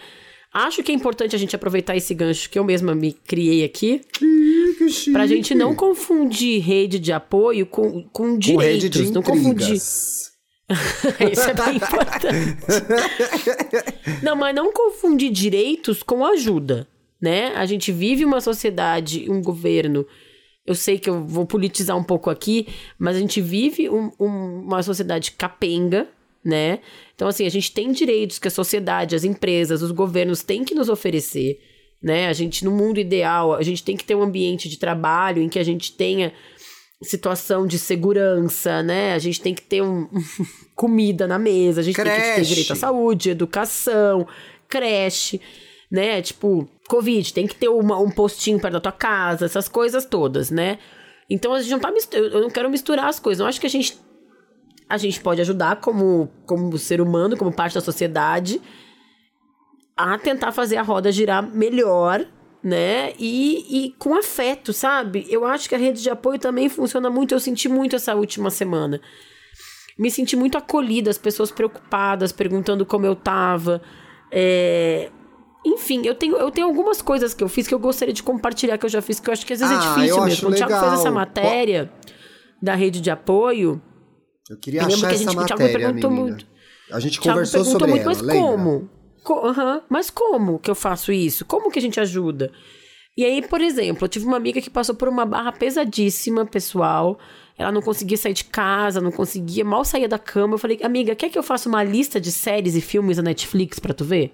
[0.54, 4.02] Acho que é importante a gente aproveitar esse gancho que eu mesma me criei aqui,
[4.20, 8.84] Que pra gente não confundir rede de apoio com, com Com direitos.
[8.84, 9.74] rede de não confundir.
[11.32, 12.34] Isso é bem importante.
[14.24, 16.88] não, mas não confundir direitos com ajuda,
[17.22, 17.54] né?
[17.56, 20.06] A gente vive uma sociedade, um governo.
[20.66, 22.68] Eu sei que eu vou politizar um pouco aqui,
[23.00, 26.08] mas a gente vive um- um- uma sociedade capenga,
[26.44, 26.80] né?
[27.22, 30.74] Então, assim, a gente tem direitos que a sociedade, as empresas, os governos têm que
[30.74, 31.60] nos oferecer,
[32.02, 32.28] né?
[32.28, 35.48] A gente, no mundo ideal, a gente tem que ter um ambiente de trabalho em
[35.48, 36.34] que a gente tenha
[37.04, 39.14] situação de segurança, né?
[39.14, 40.08] A gente tem que ter um,
[40.76, 42.50] comida na mesa, a gente tem que ter Creche.
[42.50, 44.28] direito à saúde, educação,
[44.68, 45.40] creche,
[45.92, 46.24] né?
[46.24, 50.50] Tipo, Covid, tem que ter uma- um postinho perto da tua casa, essas coisas todas,
[50.50, 50.80] né?
[51.30, 53.42] Então a gente não tá mistu- eu não quero misturar as coisas.
[53.42, 53.96] Eu acho que a gente
[54.92, 58.62] a gente pode ajudar como como ser humano, como parte da sociedade
[59.98, 62.26] a tentar fazer a roda girar melhor,
[62.64, 63.14] né?
[63.20, 65.26] E, e com afeto, sabe?
[65.30, 67.34] Eu acho que a rede de apoio também funciona muito.
[67.34, 69.00] Eu senti muito essa última semana.
[70.00, 73.82] Me senti muito acolhida, as pessoas preocupadas, perguntando como eu tava.
[74.32, 75.12] É,
[75.64, 78.78] Enfim, eu tenho, eu tenho algumas coisas que eu fiz que eu gostaria de compartilhar,
[78.80, 80.50] que eu já fiz, que eu acho que às vezes Ah, é difícil mesmo.
[80.50, 81.00] O Thiago fez legal.
[81.00, 81.92] essa matéria
[82.60, 83.80] da rede de apoio,
[84.52, 86.10] Eu queria Eu achar que a essa gente- me matéria, menina.
[86.10, 86.46] muito.
[86.92, 88.42] A gente Thiago conversou sobre muito, ela, mas lembra?
[88.42, 88.90] como?
[89.24, 91.46] Co- aham, Mas como que eu faço isso?
[91.46, 92.52] Como que a gente ajuda?
[93.18, 97.18] E aí, por exemplo, eu tive uma amiga que passou por uma barra pesadíssima, pessoal.
[97.58, 100.56] Ela não conseguia sair de casa, não conseguia, mal saía da cama.
[100.56, 103.80] Eu falei, amiga, quer que eu faça uma lista de séries e filmes da Netflix
[103.80, 104.34] pra tu ver?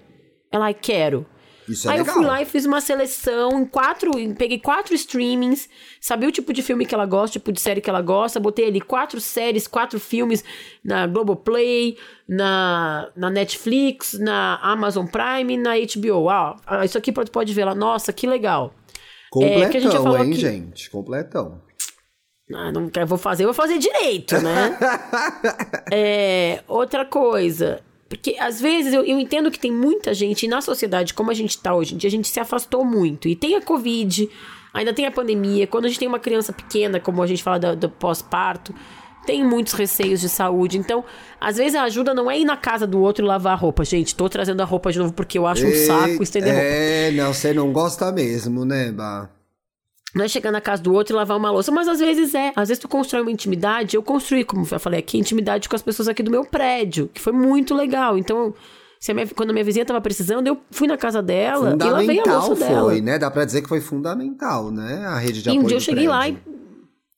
[0.50, 1.26] Ela, quero.
[1.68, 2.14] Isso é Aí legal.
[2.14, 4.10] eu fui lá e fiz uma seleção em quatro.
[4.36, 5.68] Peguei quatro streamings,
[6.00, 8.40] sabia o tipo de filme que ela gosta, o tipo de série que ela gosta.
[8.40, 10.42] Botei ali quatro séries, quatro filmes
[10.82, 11.96] na Globoplay,
[12.28, 16.28] na, na Netflix, na Amazon Prime e na HBO.
[16.30, 17.74] Ah, ah, isso aqui pode ver lá.
[17.74, 18.72] Nossa, que legal.
[19.30, 20.40] Completão, É, que a gente já falou hein, aqui.
[20.40, 20.90] gente?
[20.90, 21.60] Completão.
[22.54, 24.74] Ah, não quero, vou fazer, eu vou fazer direito, né?
[25.92, 27.82] É, outra coisa.
[28.08, 31.34] Porque às vezes eu, eu entendo que tem muita gente e na sociedade, como a
[31.34, 33.28] gente tá hoje em dia, a gente se afastou muito.
[33.28, 34.28] E tem a Covid,
[34.72, 35.66] ainda tem a pandemia.
[35.66, 38.74] Quando a gente tem uma criança pequena, como a gente fala do, do pós-parto,
[39.26, 40.78] tem muitos receios de saúde.
[40.78, 41.04] Então,
[41.38, 43.84] às vezes a ajuda não é ir na casa do outro e lavar a roupa.
[43.84, 46.66] Gente, tô trazendo a roupa de novo porque eu acho um saco estender roupa.
[46.66, 49.28] É, não, você não gosta mesmo, né, Bah?
[50.14, 52.52] Não é chegar na casa do outro e lavar uma louça, mas às vezes é.
[52.56, 53.94] Às vezes tu constrói uma intimidade.
[53.94, 57.20] Eu construí, como eu falei aqui, intimidade com as pessoas aqui do meu prédio, que
[57.20, 58.16] foi muito legal.
[58.16, 58.54] Então,
[58.98, 61.90] se a minha- quando a minha vizinha tava precisando, eu fui na casa dela e
[61.90, 63.00] lavei a louça foi, dela.
[63.02, 63.18] né?
[63.18, 65.04] Dá pra dizer que foi fundamental, né?
[65.06, 66.40] A rede de E um apoio dia eu cheguei lá prédio.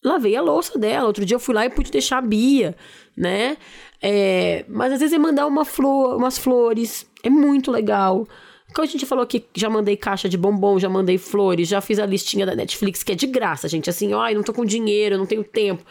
[0.05, 1.07] e lavei a louça dela.
[1.07, 2.75] Outro dia eu fui lá e pude deixar a Bia,
[3.17, 3.57] né?
[4.03, 7.07] É, mas às vezes é mandar uma flor, umas flores.
[7.23, 8.27] É muito legal.
[8.75, 11.99] Como a gente falou que já mandei caixa de bombom, já mandei flores, já fiz
[11.99, 13.91] a listinha da Netflix, que é de graça, gente.
[13.91, 15.85] Assim, ai, não tô com dinheiro, não tenho tempo.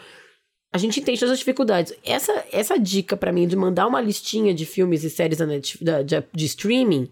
[0.72, 1.92] A gente entende todas as dificuldades.
[2.04, 5.82] Essa, essa dica para mim de mandar uma listinha de filmes e séries da Net,
[5.82, 7.08] da, de, de streaming,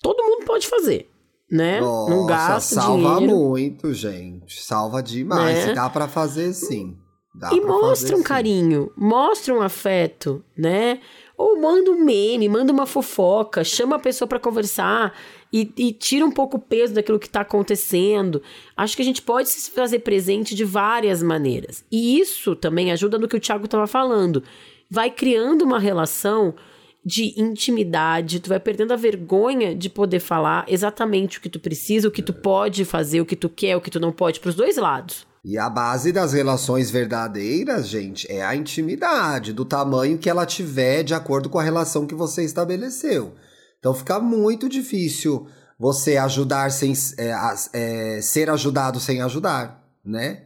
[0.00, 1.10] todo mundo pode fazer
[1.50, 1.80] né?
[1.80, 3.36] Nossa, não gasta salva dinheiro.
[3.36, 4.62] muito, gente.
[4.62, 5.66] Salva demais.
[5.66, 5.74] Né?
[5.74, 6.96] Dá para fazer sim.
[7.34, 8.22] Dá e mostra fazer, um sim.
[8.22, 11.00] carinho, mostra um afeto, né?
[11.40, 15.18] Ou manda um meme, manda uma fofoca, chama a pessoa para conversar
[15.50, 18.42] e, e tira um pouco o peso daquilo que tá acontecendo.
[18.76, 21.82] Acho que a gente pode se fazer presente de várias maneiras.
[21.90, 24.42] E isso também ajuda no que o Thiago estava falando.
[24.90, 26.54] Vai criando uma relação
[27.02, 32.06] de intimidade, tu vai perdendo a vergonha de poder falar exatamente o que tu precisa,
[32.06, 34.54] o que tu pode fazer, o que tu quer, o que tu não pode, pros
[34.54, 35.26] dois lados.
[35.44, 41.02] E a base das relações verdadeiras, gente, é a intimidade, do tamanho que ela tiver
[41.02, 43.34] de acordo com a relação que você estabeleceu.
[43.78, 45.46] Então fica muito difícil
[45.78, 47.32] você ajudar sem é,
[47.72, 50.42] é, ser ajudado sem ajudar, né?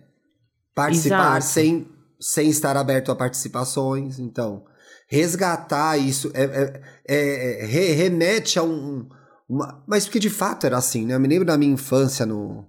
[0.72, 1.46] Participar Exato.
[1.52, 1.88] sem,
[2.20, 4.20] sem estar aberto a participações.
[4.20, 4.64] Então,
[5.08, 9.08] resgatar isso é, é- é- é- re- remete a um.
[9.48, 11.14] uma- mas porque de fato era assim, né?
[11.14, 12.64] Eu me lembro da minha infância no,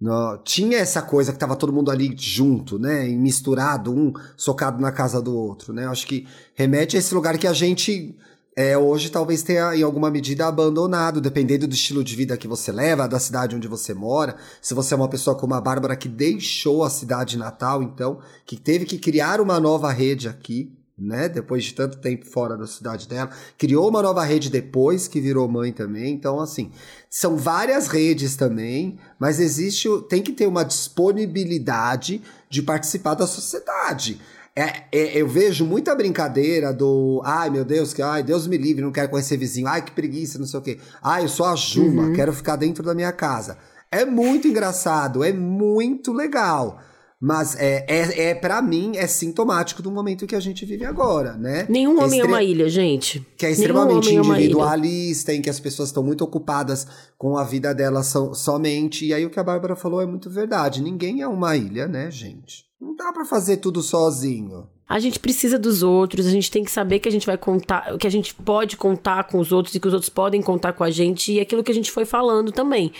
[0.00, 3.08] no- tinha essa coisa que tava todo mundo ali junto, né?
[3.08, 5.86] E misturado, um socado na casa do outro, né?
[5.86, 8.16] Acho que remete a esse lugar que a gente
[8.58, 12.72] é, hoje talvez tenha em alguma medida abandonado, dependendo do estilo de vida que você
[12.72, 14.36] leva, da cidade onde você mora.
[14.62, 18.56] Se você é uma pessoa como a Bárbara que deixou a cidade natal, então, que
[18.56, 21.28] teve que criar uma nova rede aqui, né?
[21.28, 25.46] Depois de tanto tempo fora da cidade dela, criou uma nova rede depois que virou
[25.46, 26.14] mãe também.
[26.14, 26.70] Então, assim,
[27.10, 34.20] são várias redes também, mas existe, tem que ter uma disponibilidade de participar da sociedade.
[34.54, 38.82] É, é- eu vejo muita brincadeira do ai meu Deus, que ai, Deus me livre,
[38.82, 40.78] não quero conhecer vizinho, ai que preguiça, não sei o quê.
[41.02, 43.58] Ai, eu sou a Juma, quero ficar dentro da minha casa.
[43.90, 46.80] É muito engraçado, é muito legal.
[47.18, 51.32] Mas é, é, é para mim, é sintomático do momento que a gente vive agora,
[51.34, 51.66] né?
[51.68, 53.26] Nenhum Que homem é extre- uma ilha, gente.
[53.38, 57.74] que é extremamente é individualista, em que as pessoas estão muito ocupadas com a vida
[57.74, 59.06] delas so- somente.
[59.06, 60.82] E aí o que a Bárbara falou é muito verdade.
[60.82, 62.64] Ninguém é uma ilha, né, gente?
[62.78, 64.68] Não dá pra fazer tudo sozinho.
[64.86, 67.96] A gente precisa dos outros, a gente tem que saber que a gente vai contar,
[67.98, 70.84] que a gente pode contar com os outros e que os outros podem contar com
[70.84, 72.92] a gente e aquilo que a gente foi falando também.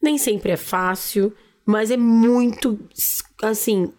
[0.00, 1.32] Nem sempre é fácil,
[1.66, 2.78] mas é muito,
[3.42, 3.92] assim,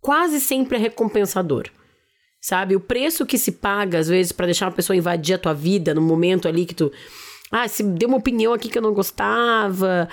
[0.00, 1.68] quase sempre é recompensador.
[2.40, 2.76] Sabe?
[2.76, 5.94] O preço que se paga, às vezes, pra deixar uma pessoa invadir a tua vida
[5.94, 6.92] no momento ali que tu.
[7.50, 10.08] Ah, se deu uma opinião aqui que eu não gostava,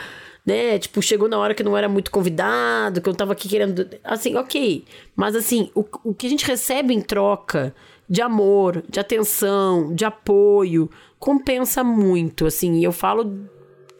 [0.45, 0.79] né?
[0.79, 3.85] Tipo, chegou na hora que não era muito convidado, que eu tava aqui querendo.
[4.01, 4.85] Assim, ok.
[5.13, 7.75] Mas, assim, o, o que a gente recebe em troca
[8.09, 12.45] de amor, de atenção, de apoio, compensa muito.
[12.45, 13.49] Assim, eu falo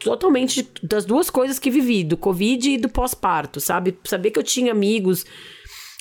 [0.02, 3.96] totalmente das duas coisas que vivi, do Covid e do pós-parto, sabe?
[4.04, 5.24] Saber que eu tinha amigos.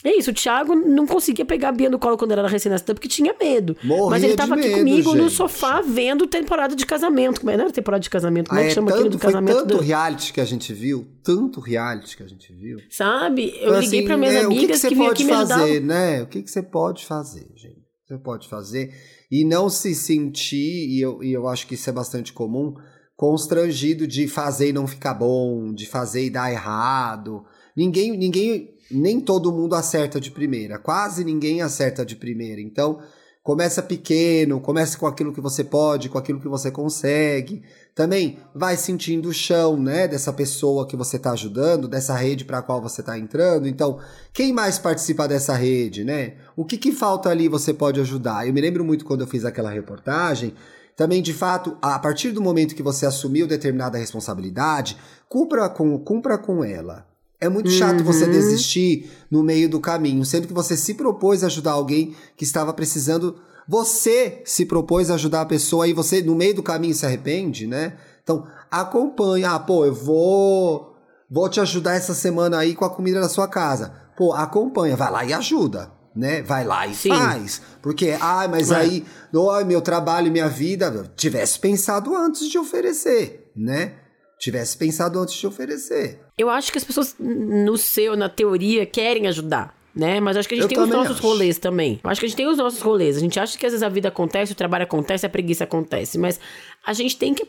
[0.04, 2.96] É isso, o Thiago não conseguia pegar a Bia no colo quando ela era recém-nascida
[2.96, 3.78] porque tinha medo.
[3.84, 5.36] Morria Mas ele tava aqui medo, comigo no gente.
[5.36, 7.40] sofá vendo temporada de casamento.
[7.40, 7.56] Como é?
[7.58, 9.32] Não era temporada de casamento, como Ah, é que é chama aquilo tanto, do foi
[9.32, 9.58] casamento?
[9.58, 12.80] tanto do- reality que a gente viu, tanto reality que a gente viu.
[12.90, 13.50] Sabe?
[13.50, 15.60] Eu Então, liguei assim, pra minhas é, amigas que, que que, vinham aqui me ajudar.
[15.60, 16.24] fazer, né?
[16.24, 17.82] O que, que você pode fazer, gente?
[18.08, 18.92] Você pode fazer
[19.32, 22.74] e não se sentir, e eu, e eu acho que isso é bastante comum,
[23.22, 27.46] constrangido de fazer e não ficar bom, de fazer e dar errado.
[27.78, 30.80] Ninguém, ninguém, nem todo mundo acerta de primeira.
[30.80, 32.60] Quase ninguém acerta de primeira.
[32.60, 33.00] Então,
[33.44, 37.62] começa pequeno, comece com aquilo que você pode, com aquilo que você consegue.
[37.94, 42.58] Também vai sentindo o chão, né, dessa pessoa que você está ajudando, dessa rede para
[42.58, 43.68] a qual você está entrando.
[43.68, 44.00] Então,
[44.34, 46.38] quem mais participa dessa rede, né?
[46.56, 48.48] O que, que falta ali você pode ajudar?
[48.48, 50.56] Eu me lembro muito quando eu fiz aquela reportagem.
[51.02, 54.96] Também, de fato, a partir do momento que você assumiu determinada responsabilidade,
[55.28, 57.08] cumpra com, cumpra com ela.
[57.40, 58.30] É muito chato você Uhum.
[58.30, 62.72] desistir no meio do caminho, sendo que você se propôs a ajudar alguém que estava
[62.72, 63.36] precisando.
[63.68, 67.66] Você se propôs a ajudar a pessoa e você, no meio do caminho, se arrepende,
[67.66, 67.98] né?
[68.22, 69.54] Então, acompanha.
[69.54, 70.96] Ah, pô, eu vou,
[71.28, 73.92] vou te ajudar essa semana aí com a comida da sua casa.
[74.16, 76.42] Pô, acompanha, vai lá e ajuda, né?
[76.42, 77.10] Vai lá e Sim.
[77.10, 77.62] faz.
[77.82, 78.76] Porque, ah, mas É.
[78.78, 83.94] aí, oh, meu trabalho minha vida, tivesse pensado antes de oferecer, né?
[84.40, 86.20] Tivesse pensado antes de oferecer.
[86.38, 89.76] Eu acho que as pessoas, no seu, na teoria, querem ajudar.
[89.94, 90.22] Né?
[90.22, 91.22] Mas acho que a gente Eu tem os nossos acho.
[91.28, 92.00] rolês também.
[92.02, 93.18] Eu acho que a gente tem os nossos rolês.
[93.18, 96.18] A gente acha que às vezes a vida acontece, o trabalho acontece, a preguiça acontece.
[96.18, 96.40] Mas
[96.88, 97.46] a gente tem que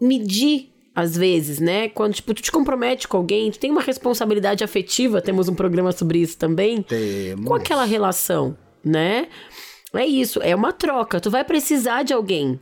[0.00, 1.90] medir às vezes, né?
[1.90, 5.92] Quando, tipo, tu te compromete com alguém, tu tem uma responsabilidade afetiva, temos um programa
[5.92, 6.80] sobre isso também.
[6.80, 7.44] Temos.
[7.44, 9.28] Com aquela relação, né?
[9.94, 11.20] É isso, é uma troca.
[11.20, 12.58] Tu vai precisar de alguém.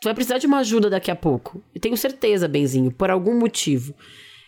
[0.00, 1.62] Tu vai precisar de uma ajuda daqui a pouco.
[1.72, 3.94] Eu tenho certeza, Benzinho, por algum motivo.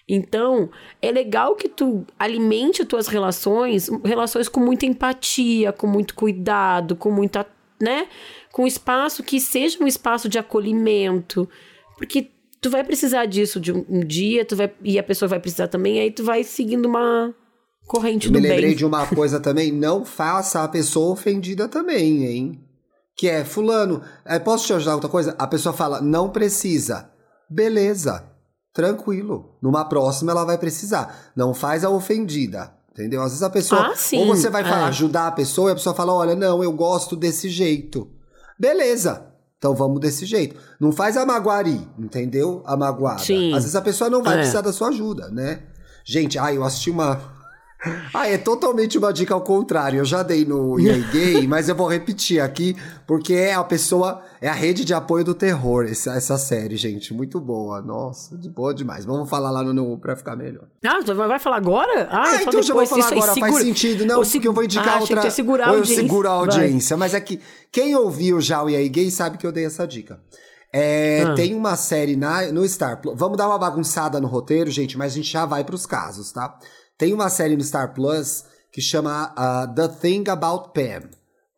[0.08, 0.68] Então,
[1.00, 6.96] é legal que tu alimente as tuas relações, relações com muita empatia, com muito cuidado,
[6.96, 7.46] com muita,
[7.80, 8.08] né?
[8.50, 11.48] Com espaço que seja um espaço de acolhimento,
[11.96, 12.28] porque
[12.60, 15.68] tu vai precisar disso de um, um dia, tu vai e a pessoa vai precisar
[15.68, 17.34] também, aí tu vai seguindo uma
[17.86, 18.50] corrente Eu do me bem.
[18.52, 22.64] lembrei de uma coisa também, não faça a pessoa ofendida também, hein?
[23.16, 25.34] Que é, fulano, eh, posso te ajudar outra coisa?
[25.38, 27.10] A pessoa fala, não precisa.
[27.50, 28.24] Beleza,
[28.72, 29.58] tranquilo.
[29.60, 31.32] Numa próxima ela vai precisar.
[31.36, 32.72] Não faz a ofendida.
[32.92, 33.22] Entendeu?
[33.22, 33.88] Às vezes a pessoa.
[33.88, 34.64] Ah, sim, ou você vai é.
[34.64, 38.10] falar, ajudar a pessoa e a pessoa fala: olha, não, eu gosto desse jeito.
[38.58, 39.29] Beleza.
[39.60, 40.56] Então vamos desse jeito.
[40.80, 42.62] Não faz a maguari, entendeu?
[42.64, 43.18] A magoada.
[43.18, 43.52] Sim.
[43.52, 44.36] Às vezes a pessoa não vai É.
[44.38, 45.60] precisar da sua ajuda, né?
[46.02, 47.20] Gente, ai, eu assisti uma.
[48.12, 49.98] Ah, é totalmente uma dica ao contrário.
[50.00, 54.22] Eu já dei no EA Gay, mas eu vou repetir aqui, porque é a pessoa,
[54.40, 57.14] é a rede de apoio do terror, essa, essa série, gente.
[57.14, 57.80] Muito boa.
[57.80, 59.04] Nossa, de boa demais.
[59.06, 60.64] Vamos falar lá no, no pra ficar melhor.
[60.84, 62.06] Ah, tu vai falar agora?
[62.10, 64.04] Ah, Ah, só então já vou falar agora, faz segura- sentido.
[64.04, 65.24] Não, Ou porque eu vou indicar ah, que outra.
[65.24, 66.02] ia segurar a ou eu audiência.
[66.02, 66.38] seguro a Vai.
[66.40, 66.96] audiência.
[66.96, 67.40] Mas é que
[67.72, 70.20] quem ouviu já o EA Gay sabe que eu dei essa dica.
[70.72, 71.34] É, Ah.
[71.34, 73.14] Tem uma série na, no Star Plus.
[73.18, 76.56] Vamos dar uma bagunçada no roteiro, gente, mas a gente já vai pros casos, tá?
[77.00, 81.08] Tem uma série no Star Plus que chama ah, The Thing About Pam.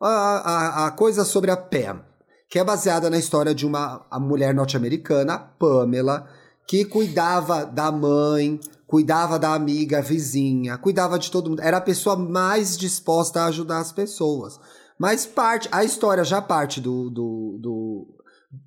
[0.01, 2.01] A, a, a coisa sobre a Pam.
[2.49, 6.29] Que é baseada na história de uma mulher norte-americana, Pamela,
[6.65, 11.61] que cuidava da mãe, cuidava da amiga vizinha, cuidava de todo mundo.
[11.61, 14.57] Era a pessoa mais disposta a ajudar as pessoas.
[14.97, 18.07] Mas parte, a história já parte do, do, do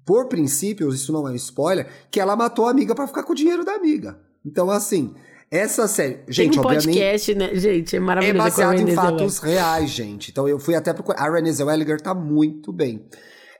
[0.05, 3.33] por princípio, isso não é um spoiler, que ela matou a amiga pra ficar com
[3.33, 4.21] o dinheiro da amiga.
[4.45, 5.15] Então, assim,
[5.51, 6.21] essa série.
[6.29, 7.55] Gente, Tem um podcast, né?
[7.55, 8.39] Gente, é É maravilhoso.
[8.49, 10.31] baseado em fatos reais, gente.
[10.31, 11.21] Então eu fui até procurar.
[11.21, 13.07] A Renée Zellweger tá muito bem.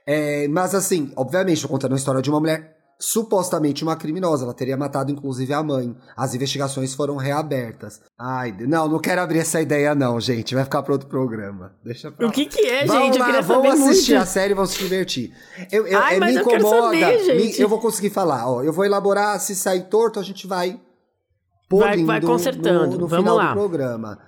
[0.05, 4.43] É, mas assim, obviamente, tô contando a história de uma mulher supostamente uma criminosa.
[4.43, 5.95] Ela teria matado, inclusive, a mãe.
[6.15, 8.01] As investigações foram reabertas.
[8.17, 10.55] Ai, não, não quero abrir essa ideia, não, gente.
[10.55, 11.75] Vai ficar para outro programa.
[11.83, 12.33] Deixa pra O lá.
[12.33, 13.19] que que é, Vamos gente?
[13.19, 14.23] lá, eu queria vamos saber assistir muito.
[14.23, 15.31] a série e vamos se divertir.
[15.71, 16.81] Eu, eu, Ai, é, me eu incomoda.
[16.99, 18.63] saber, me- eu vou conseguir falar, ó.
[18.63, 20.79] Eu vou elaborar, se sair torto, a gente vai
[21.69, 22.91] Vai- vai consertando.
[22.93, 23.47] no, no Vamos final lá.
[23.49, 24.19] do programa.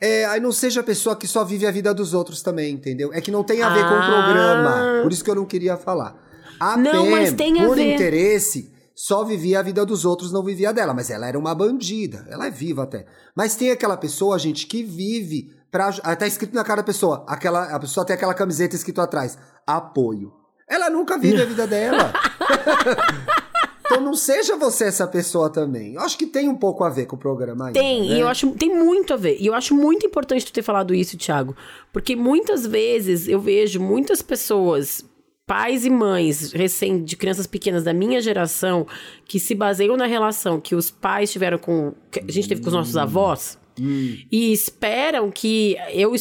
[0.00, 3.12] É, aí não seja a pessoa que só vive a vida dos outros também, entendeu?
[3.12, 4.06] É que não tem a ver com o Ah.
[4.24, 5.02] programa.
[5.02, 6.16] Por isso que eu não queria falar.
[6.60, 7.94] A Não, Pam, mas tem a por ver.
[7.94, 10.94] interesse, só vivia a vida dos outros, não vivia dela.
[10.94, 12.24] Mas ela era uma bandida.
[12.30, 13.04] Ela é viva até.
[13.34, 15.92] Mas tem aquela pessoa, gente, que vive pra.
[16.04, 17.24] ah, Tá escrito na cara da pessoa.
[17.28, 19.36] Aquela, a pessoa tem aquela camiseta escrito atrás.
[19.66, 20.32] Apoio.
[20.70, 22.12] Ela nunca vive a vida dela.
[23.86, 25.94] Então não seja você essa pessoa também.
[25.94, 28.16] Eu acho que tem um pouco a ver com o programa ainda, Tem, né?
[28.16, 29.36] e eu acho tem muito a ver.
[29.38, 31.54] E eu acho muito importante tu ter falado isso, Thiago.
[31.92, 35.04] Porque muitas vezes eu vejo muitas pessoas,
[35.46, 38.86] pais e mães recém de crianças pequenas da minha geração,
[39.26, 41.92] que se baseiam na relação que os pais tiveram com.
[42.10, 43.58] que a gente teve com os nossos avós.
[43.78, 46.12] E esperam que eu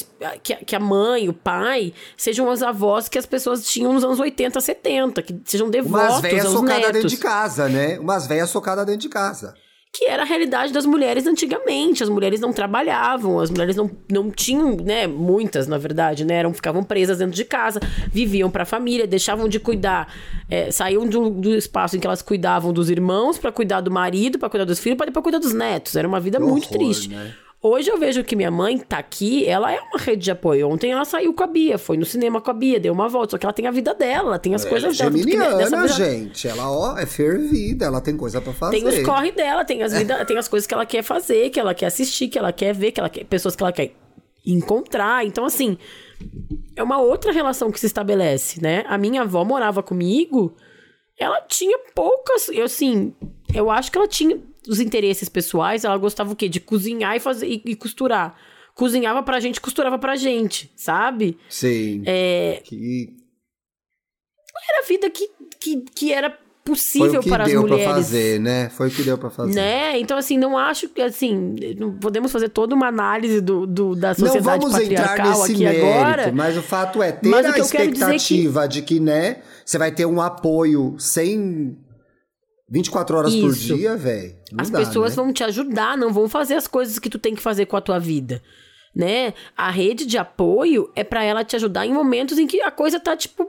[0.42, 4.20] que, que a mãe, o pai, sejam os avós que as pessoas tinham nos anos
[4.20, 8.00] 80, 70, que sejam devotos Umas velhas socadas dentro de casa, né?
[8.00, 9.56] Umas velhas socadas dentro de casa.
[9.96, 12.02] Que era a realidade das mulheres antigamente.
[12.02, 16.52] As mulheres não trabalhavam, as mulheres não, não tinham, né, muitas, na verdade, né, eram,
[16.52, 17.80] ficavam presas dentro de casa,
[18.12, 20.12] viviam para a família, deixavam de cuidar,
[20.50, 24.40] é, saíam do, do espaço em que elas cuidavam dos irmãos para cuidar do marido,
[24.40, 25.96] para cuidar dos filhos, para depois cuidar dos netos.
[25.96, 27.10] Era uma vida Que muito horror, triste.
[27.10, 27.32] né?
[27.66, 30.68] Hoje eu vejo que minha mãe tá aqui, ela é uma rede de apoio.
[30.68, 33.32] Ontem ela saiu com a Bia, foi no cinema com a Bia, deu uma volta.
[33.32, 35.10] Só que ela tem a vida dela, ela tem as coisas dela.
[35.10, 36.46] Geminiana, gente.
[36.46, 37.86] Ela, ó, é fervida.
[37.86, 38.78] Ela tem coisa pra fazer.
[38.78, 41.60] tem os corre dela, tem as, vida, tem as coisas que ela quer fazer, que
[41.60, 43.94] ela quer assistir, que ela quer ver, que ela quer, pessoas que ela quer
[44.46, 45.26] encontrar.
[45.26, 45.78] Então, assim,
[46.76, 48.84] é uma outra relação que se estabelece, né?
[48.90, 50.54] A minha avó morava comigo,
[51.18, 52.50] ela tinha poucas.
[52.50, 53.14] Eu, assim,
[53.56, 56.48] eu acho que ela tinha os interesses pessoais, ela gostava o quê?
[56.50, 58.36] De cozinhar e fazer e, e costurar.
[58.76, 61.38] Cozinhava pra gente, costurava pra gente, sabe?
[61.50, 62.02] Sim.
[62.06, 63.16] É, Que
[64.70, 66.30] era a vida que, que, que era
[66.66, 67.84] foi possível o que para as deu mulheres.
[67.84, 68.70] pra fazer, né?
[68.70, 69.54] Foi o que deu pra fazer.
[69.54, 70.00] Né?
[70.00, 74.10] Então, assim, não acho que, assim, não podemos fazer toda uma análise do, do- da
[74.10, 76.32] Não sociedade vamos entrar patriarcal nesse aqui mérito, agora.
[76.32, 79.78] mas o fato é ter o a que é que- expectativa de que, né, você
[79.78, 81.78] vai ter um apoio sem
[82.74, 83.76] 24 horas por Isso.
[83.76, 84.36] dia, velho.
[84.58, 87.68] As pessoas vão te ajudar, não vão fazer as coisas que tu tem que fazer
[87.68, 88.42] com a tua vida.
[88.96, 89.36] Né?
[89.56, 93.00] A rede de apoio é pra ela te ajudar em momentos em que a coisa
[93.00, 93.48] tá, tipo,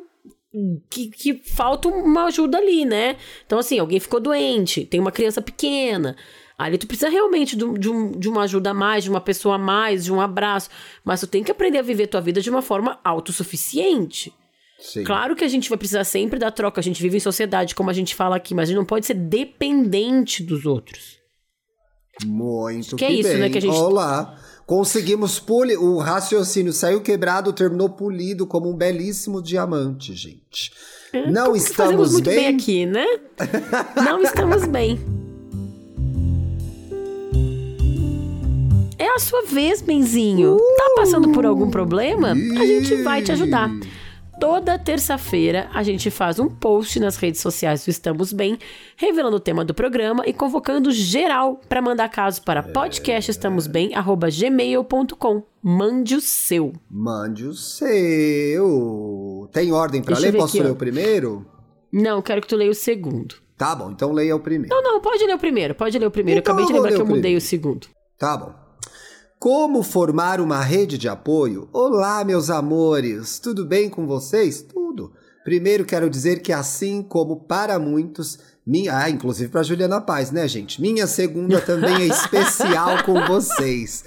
[0.90, 3.16] que, que falta uma ajuda ali, né?
[3.46, 6.16] Então, assim, alguém ficou doente, tem uma criança pequena.
[6.58, 9.54] Ali tu precisa realmente de, de, um, de uma ajuda a mais, de uma pessoa
[9.54, 10.68] a mais, de um abraço.
[11.02, 14.34] Mas tu tem que aprender a viver tua vida de uma forma autossuficiente.
[14.85, 15.03] Sim.
[15.03, 17.89] Claro que a gente vai precisar sempre da troca, a gente vive em sociedade, como
[17.89, 21.16] a gente fala aqui, mas a gente não pode ser dependente dos outros.
[22.22, 23.39] Muito que, que é isso, bem.
[23.39, 23.51] né?
[23.51, 23.74] Que a gente...
[23.74, 24.39] Olá.
[24.66, 25.80] Conseguimos polir.
[25.80, 30.70] O raciocínio saiu quebrado, terminou polido como um belíssimo diamante, gente.
[31.14, 32.37] É, não estamos muito bem?
[32.37, 33.07] bem aqui, né?
[33.97, 35.01] não estamos bem.
[38.99, 40.57] É a sua vez, Benzinho.
[40.57, 42.32] Uh, tá passando por algum problema?
[42.32, 43.70] A gente vai te ajudar.
[44.39, 48.59] Toda terça-feira a gente faz um post nas redes sociais do Estamos Bem,
[48.97, 52.64] revelando o tema do programa e convocando geral para mandar casos para é...
[52.64, 55.43] podcastestamosbem@gmail.com.
[55.62, 56.72] Mande o seu.
[56.91, 59.49] Mande o seu.
[59.53, 60.32] Tem ordem para ler?
[60.32, 60.72] Posso aqui, ler ó.
[60.72, 61.47] o primeiro?
[61.93, 63.37] Não, quero que tu leia o segundo.
[63.57, 64.74] Tá bom, então leia o primeiro.
[64.74, 66.41] Não, não, pode ler o primeiro, pode ler o primeiro.
[66.41, 67.87] Então, eu acabei de lembrar que eu mudei o segundo.
[68.18, 68.63] Tá bom.
[69.39, 71.68] Como formar uma rede de apoio?
[71.72, 74.62] Olá, meus amores, tudo bem com vocês?
[74.62, 75.12] Tudo.
[75.45, 80.49] Primeiro quero dizer que assim como para muitos, minha, ah, inclusive para Juliana Paz, né,
[80.49, 80.80] gente?
[80.80, 84.05] Minha segunda também é especial com vocês.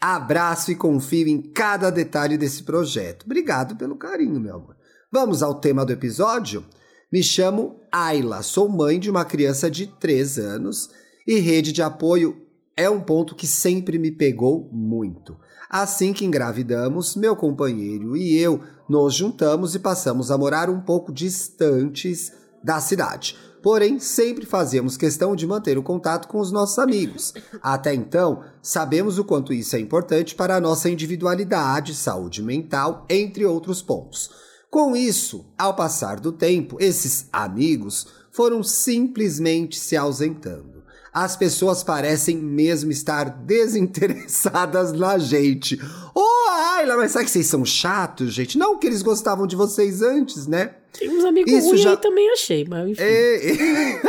[0.00, 3.24] Abraço e confio em cada detalhe desse projeto.
[3.26, 4.76] Obrigado pelo carinho, meu amor.
[5.12, 6.64] Vamos ao tema do episódio?
[7.12, 10.90] Me chamo Ayla, sou mãe de uma criança de 3 anos
[11.26, 12.49] e rede de apoio
[12.80, 15.36] é um ponto que sempre me pegou muito.
[15.68, 21.12] Assim que engravidamos, meu companheiro e eu nos juntamos e passamos a morar um pouco
[21.12, 22.32] distantes
[22.64, 23.36] da cidade.
[23.62, 27.34] Porém, sempre fazemos questão de manter o contato com os nossos amigos.
[27.62, 33.44] Até então, sabemos o quanto isso é importante para a nossa individualidade, saúde mental, entre
[33.44, 34.30] outros pontos.
[34.70, 40.79] Com isso, ao passar do tempo, esses amigos foram simplesmente se ausentando
[41.12, 45.80] as pessoas parecem mesmo estar desinteressadas na gente.
[46.14, 48.56] Ô, oh, Ayla, mas sabe que vocês são chatos, gente?
[48.56, 50.74] Não que eles gostavam de vocês antes, né?
[50.92, 51.90] Tem uns amigos Isso ruins já...
[51.90, 53.02] aí também achei, mas enfim.
[53.02, 54.00] É...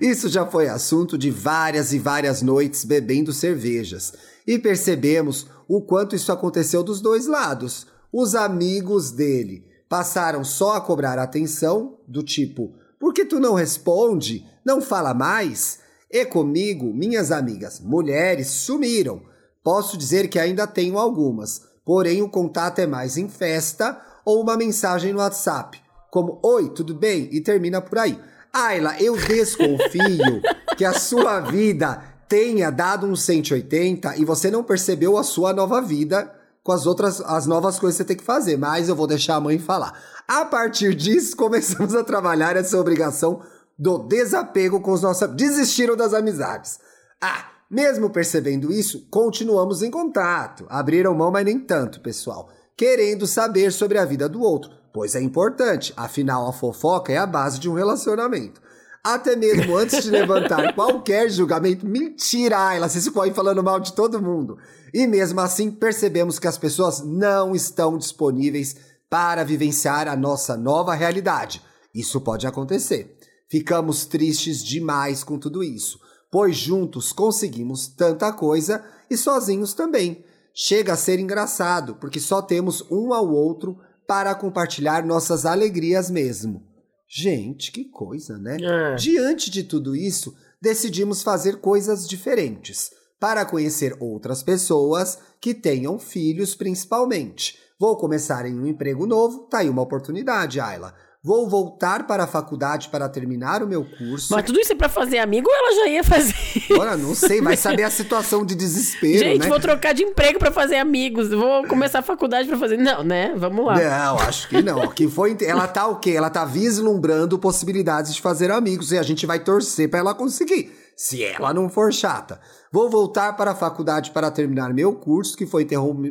[0.00, 4.12] Isso já foi assunto de várias e várias noites bebendo cervejas.
[4.46, 7.86] E percebemos o quanto isso aconteceu dos dois lados.
[8.12, 14.46] Os amigos dele passaram só a cobrar atenção, do tipo, por que tu não responde?
[14.64, 15.81] Não fala mais?
[16.12, 19.22] E comigo, minhas amigas mulheres sumiram.
[19.64, 24.54] Posso dizer que ainda tenho algumas, porém o contato é mais em festa ou uma
[24.54, 27.30] mensagem no WhatsApp, como Oi, tudo bem?
[27.32, 28.18] E termina por aí.
[28.52, 30.42] Ayla, eu desconfio
[30.76, 35.80] que a sua vida tenha dado um 180 e você não percebeu a sua nova
[35.80, 36.30] vida
[36.62, 39.36] com as outras, as novas coisas que você tem que fazer, mas eu vou deixar
[39.36, 39.98] a mãe falar.
[40.28, 43.40] A partir disso, começamos a trabalhar essa obrigação
[43.78, 45.28] do desapego com os nossos.
[45.34, 46.78] Desistiram das amizades.
[47.20, 50.66] Ah, mesmo percebendo isso, continuamos em contato.
[50.68, 52.50] Abriram mão, mas nem tanto, pessoal.
[52.76, 57.26] Querendo saber sobre a vida do outro, pois é importante, afinal a fofoca é a
[57.26, 58.60] base de um relacionamento.
[59.02, 64.22] Até mesmo antes de levantar qualquer julgamento, mentira, ela se põe falando mal de todo
[64.22, 64.58] mundo.
[64.92, 68.76] E mesmo assim, percebemos que as pessoas não estão disponíveis
[69.08, 71.62] para vivenciar a nossa nova realidade.
[71.94, 73.16] Isso pode acontecer.
[73.52, 76.00] Ficamos tristes demais com tudo isso,
[76.30, 80.24] pois juntos conseguimos tanta coisa e sozinhos também.
[80.54, 83.78] Chega a ser engraçado, porque só temos um ao outro
[84.08, 86.66] para compartilhar nossas alegrias mesmo.
[87.06, 88.56] Gente, que coisa, né?
[88.58, 88.94] É.
[88.94, 92.90] Diante de tudo isso, decidimos fazer coisas diferentes
[93.20, 97.58] para conhecer outras pessoas que tenham filhos, principalmente.
[97.78, 100.94] Vou começar em um emprego novo, tá aí uma oportunidade, Ayla.
[101.24, 104.34] Vou voltar para a faculdade para terminar o meu curso.
[104.34, 106.34] Mas tudo isso é para fazer amigo ou ela já ia fazer?
[106.76, 109.48] Ora, não sei, vai saber a situação de desespero, Gente, né?
[109.48, 111.28] vou trocar de emprego para fazer amigos.
[111.30, 112.76] Vou começar a faculdade para fazer.
[112.76, 113.34] Não, né?
[113.36, 113.76] Vamos lá.
[113.76, 114.88] Não, acho que não.
[114.88, 116.10] Que foi ela tá o quê?
[116.10, 120.72] Ela tá vislumbrando possibilidades de fazer amigos e a gente vai torcer para ela conseguir.
[120.96, 122.40] Se ela não for chata.
[122.72, 125.64] Vou voltar para a faculdade para terminar meu curso que foi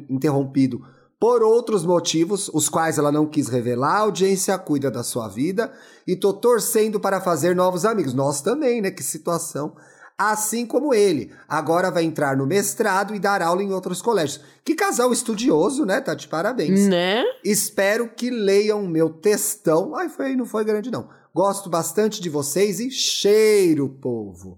[0.09, 0.81] interrompido
[1.21, 5.71] por outros motivos, os quais ela não quis revelar, a audiência cuida da sua vida
[6.07, 8.15] e tô torcendo para fazer novos amigos.
[8.15, 8.89] Nós também, né?
[8.89, 9.75] Que situação.
[10.17, 14.41] Assim como ele, agora vai entrar no mestrado e dar aula em outros colégios.
[14.65, 16.01] Que casal estudioso, né?
[16.01, 16.87] Tá de parabéns.
[16.87, 17.23] Né?
[17.45, 19.95] Espero que leiam meu textão.
[19.95, 21.07] Ai, foi, não foi grande não.
[21.35, 24.57] Gosto bastante de vocês e cheiro, povo.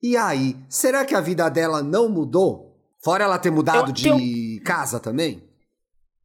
[0.00, 2.78] E aí, será que a vida dela não mudou?
[3.02, 4.62] Fora ela ter mudado eu, de eu...
[4.62, 5.52] casa também?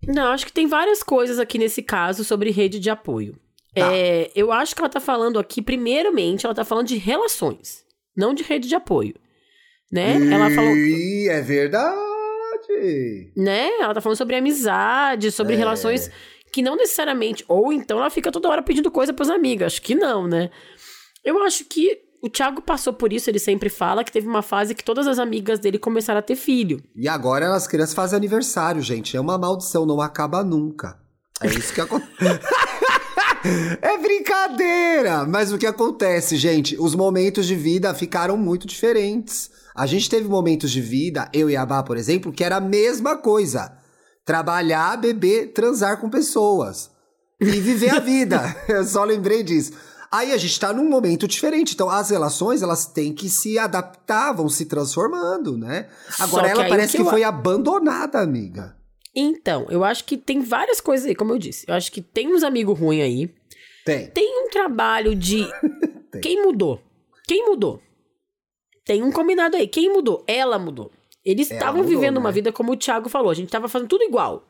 [0.07, 3.35] Não, acho que tem várias coisas aqui nesse caso sobre rede de apoio.
[3.75, 7.83] É, eu acho que ela tá falando aqui, primeiramente, ela tá falando de relações,
[8.15, 9.13] não de rede de apoio.
[9.91, 10.15] Né?
[10.33, 10.75] Ela falou.
[10.75, 11.97] E é verdade.
[13.35, 13.69] Né?
[13.79, 15.57] Ela tá falando sobre amizade, sobre É.
[15.57, 16.11] relações
[16.51, 17.43] que não necessariamente.
[17.47, 19.65] Ou então ela fica toda hora pedindo coisa pros amigos.
[19.67, 20.49] Acho que não, né?
[21.23, 24.75] Eu acho que o Thiago passou por isso, ele sempre fala que teve uma fase
[24.75, 26.81] que todas as amigas dele começaram a ter filho.
[26.95, 29.15] E agora as crianças fazem aniversário, gente.
[29.15, 30.99] É uma maldição, não acaba nunca.
[31.41, 32.39] É isso que acontece.
[33.81, 35.25] é brincadeira!
[35.25, 36.75] Mas o que acontece, gente?
[36.77, 39.49] Os momentos de vida ficaram muito diferentes.
[39.73, 42.61] A gente teve momentos de vida, eu e a Bá, por exemplo, que era a
[42.61, 43.71] mesma coisa.
[44.25, 46.91] Trabalhar, beber, transar com pessoas.
[47.39, 48.53] E viver a vida.
[48.67, 49.71] eu só lembrei disso.
[50.11, 51.73] Aí a gente tá num momento diferente.
[51.73, 55.87] Então as relações, elas têm que se adaptar, vão se transformando, né?
[56.19, 58.75] Agora ela parece que que, foi abandonada, amiga.
[59.15, 61.65] Então, eu acho que tem várias coisas aí, como eu disse.
[61.67, 63.35] Eu acho que tem uns amigos ruins aí.
[63.85, 64.07] Tem.
[64.07, 65.47] Tem um trabalho de.
[66.21, 66.81] Quem mudou?
[67.27, 67.81] Quem mudou?
[68.85, 69.67] Tem um combinado aí.
[69.67, 70.23] Quem mudou?
[70.27, 70.91] Ela mudou.
[71.23, 72.19] Eles estavam vivendo né?
[72.19, 73.29] uma vida como o Thiago falou.
[73.29, 74.47] A gente tava fazendo tudo igual.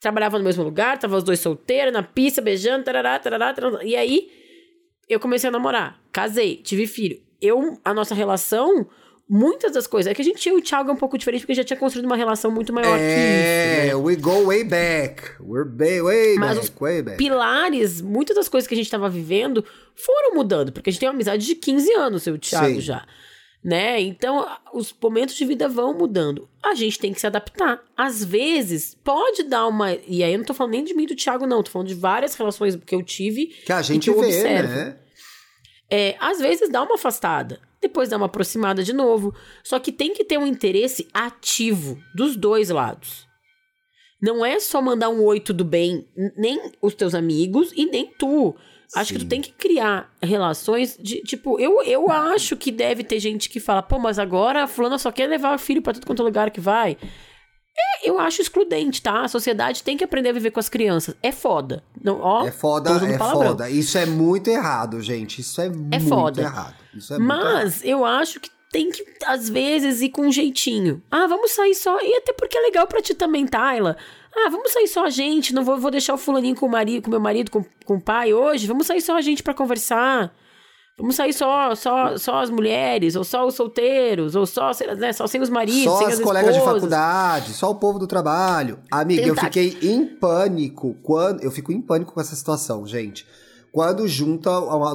[0.00, 3.84] Trabalhava no mesmo lugar, tava os dois solteiros, na pista, beijando, tarará, tarará, tarará.
[3.84, 4.30] E aí,
[5.08, 5.98] eu comecei a namorar.
[6.12, 7.20] Casei, tive filho.
[7.40, 8.86] Eu, a nossa relação,
[9.28, 10.10] muitas das coisas.
[10.10, 12.16] É que a gente tinha o Thiago um pouco diferente, porque já tinha construído uma
[12.16, 13.04] relação muito maior que isso.
[13.04, 13.88] né?
[13.88, 15.22] É, we go way back.
[15.40, 17.18] We're ba- way Mas back, way back.
[17.18, 21.08] pilares, muitas das coisas que a gente tava vivendo foram mudando, porque a gente tem
[21.08, 22.80] uma amizade de 15 anos, eu e o Thiago Sim.
[22.80, 23.04] já.
[23.64, 23.98] Né?
[24.02, 26.46] Então, os momentos de vida vão mudando.
[26.62, 27.82] A gente tem que se adaptar.
[27.96, 29.94] Às vezes, pode dar uma.
[30.06, 31.62] E aí eu não tô falando nem de mim e do Thiago, não.
[31.62, 33.46] Tô falando de várias relações que eu tive.
[33.46, 34.68] Que a gente que eu vê, observo.
[34.68, 34.98] né?
[35.90, 39.34] É, às vezes dá uma afastada, depois dá uma aproximada de novo.
[39.62, 43.26] Só que tem que ter um interesse ativo dos dois lados.
[44.20, 46.06] Não é só mandar um oi, tudo bem,
[46.36, 48.54] nem os teus amigos e nem tu.
[48.94, 49.26] Acho que Sim.
[49.26, 53.60] tu tem que criar relações de, tipo, eu, eu acho que deve ter gente que
[53.60, 56.24] fala, pô, mas agora a fulana só quer levar o filho pra tudo quanto é
[56.24, 56.96] lugar que vai.
[57.76, 59.22] É, eu acho excludente, tá?
[59.24, 61.16] A sociedade tem que aprender a viver com as crianças.
[61.20, 61.82] É foda.
[62.00, 63.48] Não, ó, É foda, é palavrão.
[63.48, 63.68] foda.
[63.68, 65.40] Isso é muito errado, gente.
[65.40, 66.40] Isso é, muito foda.
[66.42, 66.74] errado.
[66.94, 67.52] Isso é muito errado.
[67.54, 71.00] Mas eu acho que tem que, às vezes, ir com um jeitinho.
[71.10, 71.96] Ah, vamos sair só.
[72.00, 73.96] E até porque é legal pra ti também, Tayla.
[74.36, 75.54] Ah, vamos sair só a gente.
[75.54, 78.00] Não vou, vou deixar o fulaninho com o marido, com meu marido, com, com o
[78.00, 78.66] pai hoje.
[78.66, 80.32] Vamos sair só a gente pra conversar.
[80.96, 85.26] Vamos sair só, só, só as mulheres, ou só os solteiros, ou só, né, só
[85.26, 86.82] sem os maridos, Só sem as as colegas de esposas.
[86.82, 88.78] faculdade, só o povo do trabalho.
[88.92, 91.42] Amiga, eu Tentar- fiquei em pânico quando.
[91.42, 93.26] Eu fico em pânico com essa situação, gente.
[93.74, 94.48] Quando junta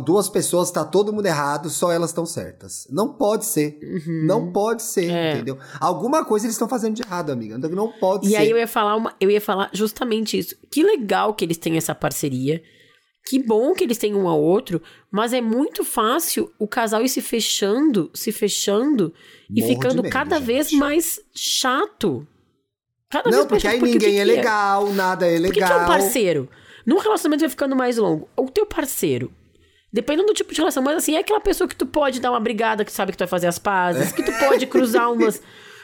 [0.05, 2.87] duas pessoas, tá todo mundo errado, só elas estão certas.
[2.89, 3.77] Não pode ser.
[4.25, 5.15] Não pode ser, Uhum.
[5.17, 5.33] É.
[5.33, 5.57] entendeu?
[5.81, 7.57] Alguma coisa eles estão fazendo de errado, amiga.
[7.57, 8.37] Não- Não pode E ser.
[8.37, 10.55] aí eu ia falar uma, eu ia falar justamente isso.
[10.71, 12.63] Que legal que eles têm essa parceria.
[13.27, 17.09] Que bom que eles têm um ao outro, mas é muito fácil o casal ir
[17.09, 19.13] se fechando, se fechando
[19.53, 20.45] e Morro ficando medo, cada gente.
[20.45, 22.25] vez mais chato.
[23.11, 25.51] Cada Não, vez mais porque aí porque ninguém é que legal, nada é Por que,
[25.51, 25.83] que é legal.
[25.83, 26.49] um parceiro?
[26.89, 28.27] Num relacionamento vai ficando mais longo.
[28.35, 29.31] O teu parceiro,
[29.93, 32.39] dependendo do tipo de relação, mas assim, é aquela pessoa que tu pode dar uma
[32.39, 35.39] brigada, que sabe que tu vai fazer as pazes, que tu pode cruzar umas.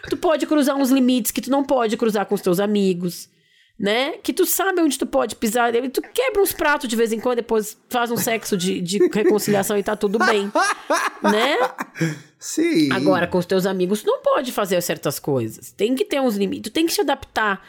[0.09, 3.29] Tu pode cruzar uns limites que tu não pode cruzar com os teus amigos.
[3.77, 4.13] Né?
[4.23, 5.75] Que tu sabe onde tu pode pisar.
[5.75, 8.97] E tu quebra uns pratos de vez em quando, depois faz um sexo de, de
[9.13, 10.51] reconciliação e tá tudo bem.
[11.21, 11.57] né?
[12.39, 12.91] Sim.
[12.91, 15.71] Agora, com os teus amigos, tu não pode fazer certas coisas.
[15.71, 17.61] Tem que ter uns limites, tu tem que se adaptar.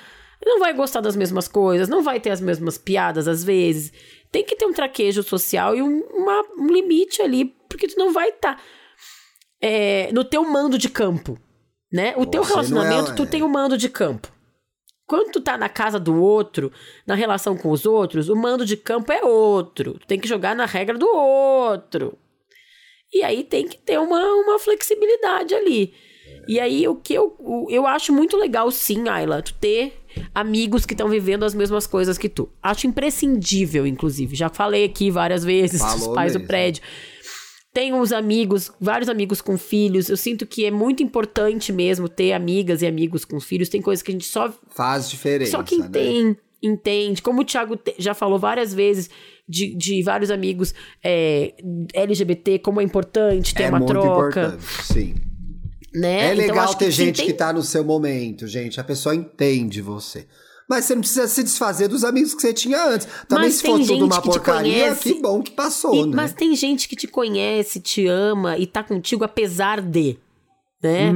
[0.45, 3.93] Não vai gostar das mesmas coisas, não vai ter as mesmas piadas às vezes.
[4.30, 8.12] Tem que ter um traquejo social e um, uma- um limite ali, porque tu não
[8.12, 8.61] vai estar
[10.12, 11.39] no teu mando de campo,
[11.93, 12.14] né?
[12.16, 13.26] O teu é- relacionamento, tu é.
[13.26, 14.30] tem um mando de campo.
[15.07, 16.72] Quando tu tá na casa do outro,
[17.07, 19.95] na relação com os outros, o mando de campo é outro.
[20.01, 22.18] Tu tem que jogar na regra do outro.
[23.12, 25.95] E aí tem que ter uma, uma flexibilidade ali.
[26.49, 29.97] E aí o que eu, o- eu acho muito legal, sim, Ayla, tu ter
[30.35, 32.49] amigos que estão vivendo as mesmas coisas que tu.
[32.62, 34.35] Acho imprescindível, inclusive.
[34.37, 36.49] Já falei aqui várias vezes dos Falou pais do mesmo.
[36.49, 36.83] prédio.
[37.73, 40.09] Tenho uns amigos, vários amigos com filhos.
[40.09, 43.69] Eu sinto que é muito importante mesmo ter amigas e amigos com filhos.
[43.69, 45.51] Tem coisas que a gente só Faz diferença.
[45.51, 45.89] só quem né?
[45.93, 47.21] tem, entende.
[47.21, 49.11] Como o Thiago já falou várias vezes
[49.47, 50.73] de, de vários amigos
[51.05, 51.53] é,
[51.93, 54.41] LGBT, como é importante ter é uma muito troca.
[54.41, 55.14] importante, sim.
[55.99, 56.29] Né?
[56.29, 58.79] É Então, legal acho ter gente tem- que tá no seu momento, gente.
[58.79, 60.27] A pessoa entende você.
[60.69, 63.07] Mas você não precisa se desfazer dos amigos que você tinha antes.
[63.29, 66.13] Também Mas se for tudo uma que porcaria, conhece que bom que passou, E- né?
[66.17, 70.19] Mas tem gente que te conhece, te ama e tá contigo apesar de.
[70.83, 71.11] Né?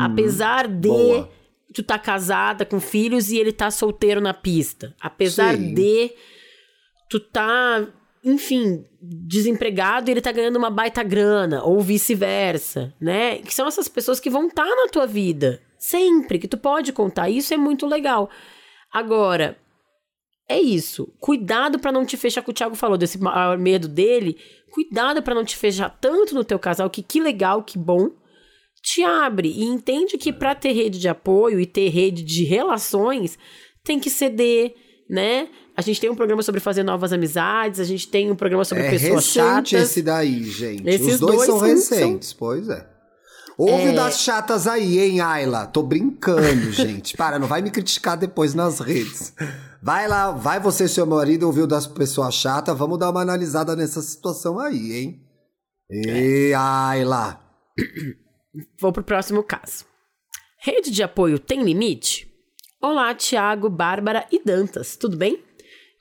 [0.00, 0.94] apesar de Uhum.
[0.96, 1.30] Boa.
[1.74, 4.94] tu tá casada com filhos e ele tá solteiro na pista.
[5.00, 5.74] Apesar Sim.
[5.74, 6.10] de
[7.08, 7.86] tu tá
[8.24, 13.38] enfim, desempregado e ele tá ganhando uma baita grana, ou vice-versa, né?
[13.38, 16.92] Que são essas pessoas que vão estar tá na tua vida, sempre, que tu pode
[16.92, 17.28] contar.
[17.28, 18.30] Isso é muito legal.
[18.92, 19.58] Agora,
[20.48, 21.12] é isso.
[21.18, 23.18] Cuidado para não te fechar, que o Thiago falou desse
[23.58, 24.36] medo dele.
[24.70, 28.10] Cuidado para não te fechar tanto no teu casal, que que legal, que bom.
[28.82, 33.38] Te abre e entende que para ter rede de apoio e ter rede de relações,
[33.84, 34.74] tem que ceder,
[35.08, 35.48] né?
[35.76, 38.84] A gente tem um programa sobre fazer novas amizades, a gente tem um programa sobre
[38.84, 39.72] é pessoas recente chatas.
[39.72, 40.86] esse daí, gente.
[40.88, 42.86] Esses Os dois, dois são recentes, são- pois é.
[43.58, 43.92] Ouve É.
[43.92, 45.66] das chatas aí, hein, Ayla?
[45.66, 47.16] Tô brincando, gente.
[47.16, 49.32] Para, não vai me criticar depois nas redes.
[49.82, 52.76] Vai lá, vai você e seu marido ouvir o das pessoas chatas.
[52.76, 55.20] Vamos dar uma analisada nessa situação aí, hein?
[55.90, 57.40] E Ayla.
[58.80, 59.84] Vou pro próximo caso.
[60.60, 62.28] Rede de apoio tem limite?
[62.80, 65.42] Olá, Tiago, Bárbara e Dantas, tudo bem?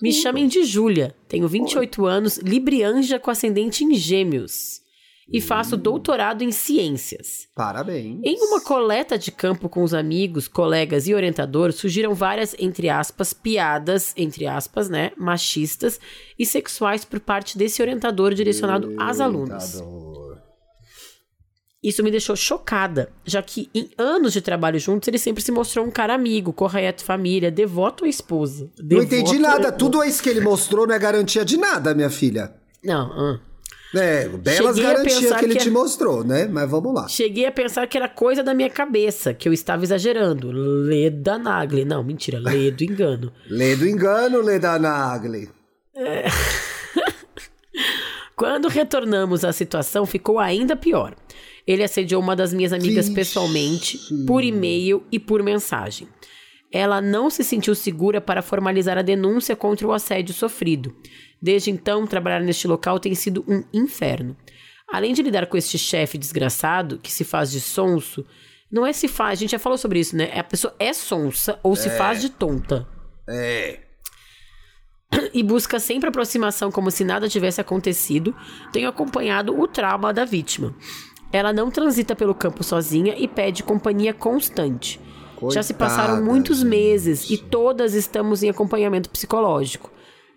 [0.02, 4.82] Me chamem de Júlia, tenho 28 anos, librianja com ascendente em gêmeos.
[5.34, 7.47] E faço doutorado em ciências.
[7.56, 8.20] Parabéns.
[8.22, 13.32] Em uma coleta de campo com os amigos, colegas e orientador, surgiram várias, entre aspas,
[13.32, 16.02] piadas, entre aspas, né, machistas
[16.38, 19.82] e sexuais por parte desse orientador direcionado às alunas.
[21.84, 25.84] Isso me deixou chocada, já que em anos de trabalho juntos ele sempre se mostrou
[25.84, 28.70] um cara amigo, correto, família, devoto à esposa.
[28.78, 29.72] Não Devoto entendi à- nada.
[29.72, 32.54] Tudo isso que ele mostrou não é garantia de nada, minha filha.
[32.84, 33.40] Não, ah.
[33.94, 36.46] É, belas Cheguei garantias que ele que é- te mostrou, né?
[36.48, 37.08] Mas vamos lá.
[37.10, 40.50] Cheguei a pensar que era coisa da minha cabeça, que eu estava exagerando.
[40.52, 41.84] Leda Nagli.
[41.84, 43.34] Não, mentira, lê do engano.
[43.50, 45.50] Lê do engano, lê da Nagli.
[48.36, 51.14] Quando retornamos à situação, ficou ainda pior.
[51.66, 53.16] Ele assediou uma das minhas amigas Vixe.
[53.16, 56.07] pessoalmente, por e-mail e por mensagem.
[56.72, 60.95] Ela não se sentiu segura para formalizar a denúncia contra o assédio sofrido.
[61.41, 64.38] Desde então, trabalhar neste local tem sido um inferno.
[64.91, 68.26] Além de lidar com este chefe desgraçado, que se faz de sonso,
[68.72, 70.32] não é se faz, a gente já falou sobre isso, né?
[70.38, 72.88] A pessoa é sonsa ou se faz de tonta
[73.28, 73.80] É.
[75.34, 78.36] e busca sempre aproximação como se nada tivesse acontecido,
[78.72, 80.74] tenho acompanhado o trauma da vítima.
[81.32, 85.00] Ela não transita pelo campo sozinha e pede companhia constante.
[85.52, 86.70] Já se passaram Coitada, muitos gente.
[86.70, 89.92] meses e todas estamos em acompanhamento psicológico.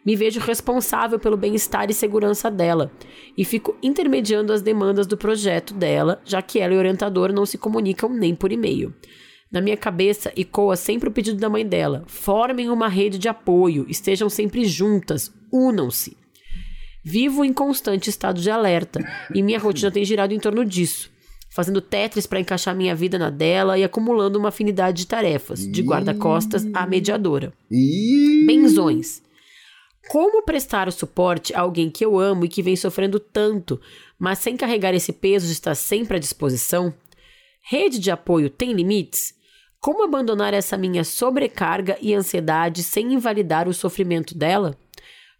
[0.05, 2.91] Me vejo responsável pelo bem-estar e segurança dela
[3.37, 7.45] e fico intermediando as demandas do projeto dela, já que ela e o orientador não
[7.45, 8.95] se comunicam nem por e-mail.
[9.51, 13.87] Na minha cabeça, ecoa sempre o pedido da mãe dela: formem uma rede de apoio,
[13.89, 16.17] estejam sempre juntas, unam-se.
[17.05, 18.99] Vivo em constante estado de alerta
[19.35, 21.11] e minha rotina tem girado em torno disso,
[21.51, 25.83] fazendo tetris para encaixar minha vida na dela e acumulando uma afinidade de tarefas, de
[25.83, 27.53] guarda-costas a mediadora.
[28.47, 29.23] Benzões.
[30.09, 33.79] Como prestar o suporte a alguém que eu amo e que vem sofrendo tanto,
[34.19, 36.93] mas sem carregar esse peso de estar sempre à disposição?
[37.63, 39.35] Rede de apoio tem limites?
[39.79, 44.75] Como abandonar essa minha sobrecarga e ansiedade sem invalidar o sofrimento dela?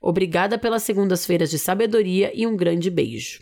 [0.07, 3.41] Obrigada pelas segundas-feiras de sabedoria e um grande beijo.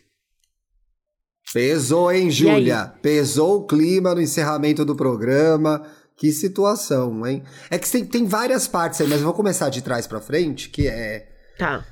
[1.52, 2.30] Pesou, hein?
[2.30, 2.94] Júlia?
[3.02, 5.84] Pesou o clima no encerramento do programa.
[6.16, 7.42] Que situação, hein?
[7.68, 10.68] É que tem, tem várias partes aí, mas eu vou começar de trás pra frente,
[10.68, 11.28] que é.
[11.58, 11.84] Tá.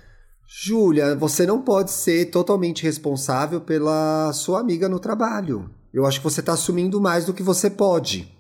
[0.64, 5.68] Júlia, você não pode ser totalmente responsável pela sua amiga no trabalho.
[5.93, 8.33] Eu acho que você tá assumindo mais do que você pode.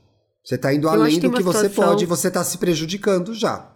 [0.44, 2.56] Você tá indo Eu além do que uma você situação- pode e você tá se
[2.58, 3.68] prejudicando já.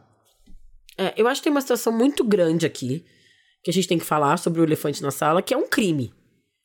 [0.96, 3.04] É, eu acho que tem uma situação muito grande aqui
[3.62, 6.12] que a gente tem que falar sobre o elefante na sala, que é um crime.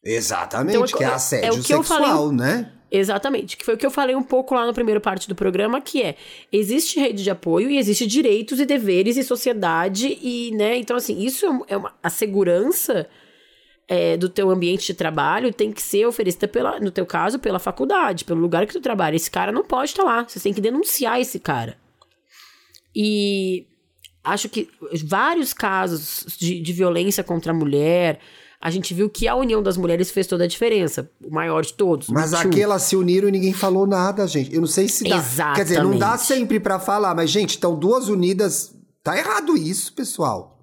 [0.03, 2.71] Exatamente, Então, que é é- é assédio o que eu sexual, falei- né?
[2.91, 5.79] Exatamente, que foi o que eu falei um pouco lá na primeira parte do programa,
[5.79, 6.15] que é,
[6.51, 11.19] existe rede de apoio e existe direitos e deveres e sociedade e, né, então assim,
[11.21, 13.07] isso é, é uma, a segurança
[13.87, 17.59] é, do teu ambiente de trabalho tem que ser oferecida pela, no teu caso, pela
[17.59, 19.15] faculdade, pelo lugar que tu trabalha.
[19.15, 21.77] Esse cara não pode estar lá, você tem que denunciar esse cara.
[22.95, 23.67] E
[24.23, 24.69] acho que
[25.05, 28.19] vários casos de, de violência contra a mulher,
[28.61, 31.73] a gente viu que a união das mulheres fez toda a diferença, o maior de
[31.73, 32.09] todos.
[32.09, 34.53] Mas aqui elas se uniram e ninguém falou nada, gente.
[34.53, 35.53] Eu não sei se dá.
[35.53, 36.25] Quer dizer, não dá Exatamente.
[36.27, 38.75] sempre pra falar, mas, gente, estão duas unidas.
[39.03, 40.59] Tá errado isso, pessoal.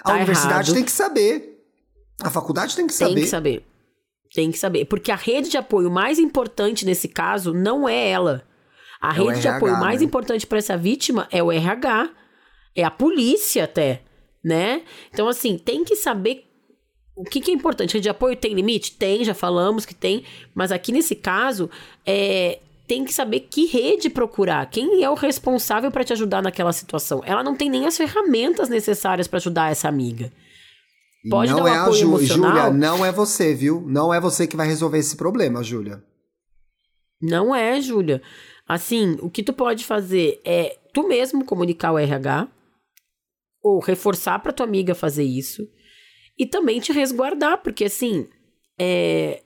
[0.00, 0.74] A Tá universidade errado.
[0.74, 1.60] tem que saber.
[2.22, 3.14] A faculdade tem que saber.
[3.14, 3.66] Tem que saber.
[4.34, 4.84] Tem que saber.
[4.86, 8.42] Porque a rede de apoio mais importante nesse caso não é ela.
[9.00, 10.06] A É rede de RH, apoio mais né?
[10.06, 12.08] importante para essa vítima é o RH.
[12.74, 14.02] É a polícia até,
[14.44, 14.82] né?
[15.12, 16.44] Então, assim, tem que saber
[17.16, 17.94] o que, que é importante.
[17.94, 18.92] Rede de apoio tem limite?
[18.96, 20.24] Tem, já falamos que tem.
[20.54, 21.70] Mas aqui nesse caso,
[22.04, 24.66] é, tem que saber que rede procurar.
[24.68, 27.22] Quem é o responsável para te ajudar naquela situação.
[27.24, 30.32] Ela não tem nem as ferramentas necessárias para ajudar essa amiga.
[31.30, 32.50] Pode não dar um é a apoio Ju- emocional.
[32.50, 33.82] Júlia, não é você, viu?
[33.86, 36.02] Não é você que vai resolver esse problema, Júlia.
[37.22, 38.20] Não é, Júlia.
[38.68, 42.48] Assim, o que tu pode fazer é tu mesmo comunicar o RH
[43.64, 45.66] ou reforçar pra tua amiga fazer isso
[46.38, 48.28] e também te resguardar, porque assim,
[48.78, 49.40] é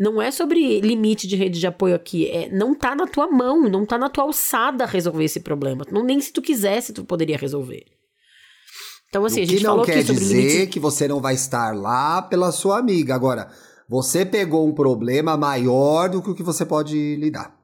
[0.00, 3.62] não é sobre limite de rede de apoio aqui, é não tá na tua mão,
[3.70, 5.84] não tá na tua alçada resolver esse problema.
[5.92, 7.84] Não nem se tu quisesse tu poderia resolver.
[9.08, 11.06] Então assim, o a gente que não falou quer aqui sobre dizer limite que você
[11.06, 13.14] não vai estar lá pela sua amiga.
[13.14, 13.48] Agora,
[13.88, 17.61] você pegou um problema maior do que o que você pode lidar.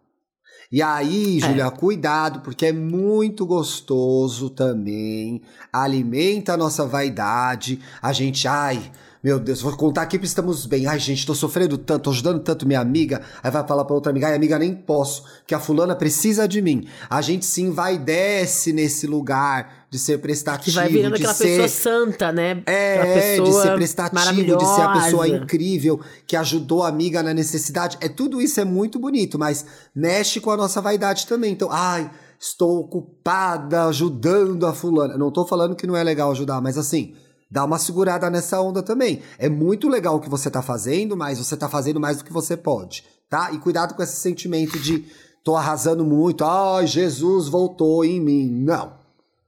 [0.71, 1.41] E aí, É.
[1.41, 5.41] Júlia, cuidado, porque é muito gostoso também.
[5.73, 7.81] Alimenta a nossa vaidade.
[8.03, 8.91] A gente, ai,
[9.23, 10.87] meu Deus, vou contar aqui porque estamos bem.
[10.87, 13.21] Ai, gente, tô sofrendo tanto, tô ajudando tanto minha amiga.
[13.43, 16.63] Aí vai falar pra outra amiga, ai, amiga, nem posso, que a fulana precisa de
[16.63, 16.87] mim.
[17.11, 21.63] A gente se envaidece nesse lugar de ser prestativo, que vai virando de aquela ser...
[21.63, 22.63] pessoa santa, né?
[22.67, 27.35] É, pessoa de ser prestativo, de ser a pessoa incrível, que ajudou a amiga na
[27.35, 27.97] necessidade.
[28.01, 31.53] É tudo isso é muito bonito, mas mexe com a nossa vaidade também.
[31.53, 35.17] Então, ai, estou ocupada ajudando a fulana.
[35.19, 37.15] Não tô falando que não é legal ajudar, mas assim,
[37.51, 39.23] dá uma segurada nessa onda também.
[39.39, 42.33] É muito legal o que você tá fazendo, mas você tá fazendo mais do que
[42.33, 43.51] você pode, tá?
[43.53, 45.07] E cuidado com esse sentimento de
[45.43, 48.51] tô arrasando muito, ai, Jesus voltou em mim.
[48.51, 48.99] Não.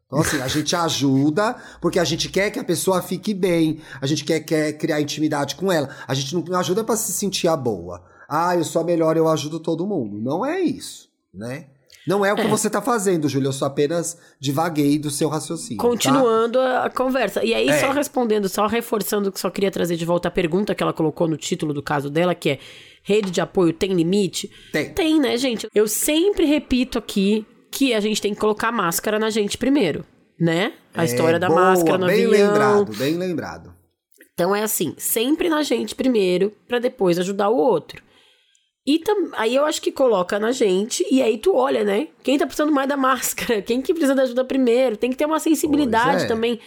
[0.06, 4.06] Então, assim, a gente ajuda porque a gente quer que a pessoa fique bem, a
[4.06, 5.88] gente quer, quer criar intimidade com ela.
[6.08, 8.02] A gente não ajuda pra se sentir a boa.
[8.28, 10.20] Ah, eu sou a melhor, eu ajudo todo mundo.
[10.20, 11.66] Não é isso, né?
[12.06, 12.48] Não é o que É.
[12.48, 13.48] você tá fazendo, Júlia.
[13.48, 15.76] Eu só apenas divaguei do seu raciocínio.
[15.76, 15.82] tá?
[15.88, 17.44] Continuando a a conversa.
[17.44, 17.78] E aí, É.
[17.78, 21.28] só respondendo, só reforçando que só queria trazer de volta a pergunta que ela colocou
[21.28, 22.58] no título do caso dela, que é
[23.02, 24.50] rede de apoio tem limite?
[24.72, 24.92] Tem.
[24.94, 25.66] Tem, né, gente?
[25.74, 30.04] Eu sempre repito aqui que a gente tem que colocar máscara na gente primeiro,
[30.40, 30.72] né?
[30.94, 32.48] A É, história da boa, máscara no Bem avião.
[32.48, 33.74] lembrado, bem lembrado.
[34.34, 38.02] Então é assim, sempre na gente primeiro, pra depois ajudar o outro.
[38.86, 42.08] E tam- aí eu acho que coloca na gente, e aí tu olha, né?
[42.22, 43.60] Quem tá precisando mais da máscara?
[43.62, 44.96] Quem que precisa da ajuda primeiro?
[44.96, 46.26] Tem que ter uma sensibilidade é.
[46.26, 46.58] também.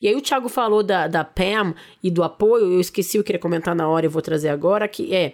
[0.00, 3.40] E aí o Thiago falou da, da Pam e do apoio, eu esqueci, eu queria
[3.40, 5.32] comentar na hora, eu vou trazer agora, que é,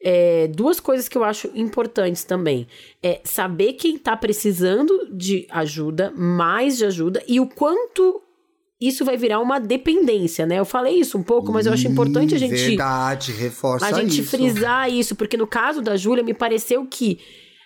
[0.00, 2.68] é, duas coisas que eu acho importantes também.
[3.02, 8.22] É saber quem tá precisando de ajuda, mais de ajuda, e o quanto
[8.80, 10.58] isso vai virar uma dependência, né?
[10.58, 14.20] Eu falei isso um pouco, mas eu acho importante a gente Verdade, reforça a gente
[14.20, 14.30] isso.
[14.30, 17.18] frisar isso, porque no caso da Júlia, me pareceu que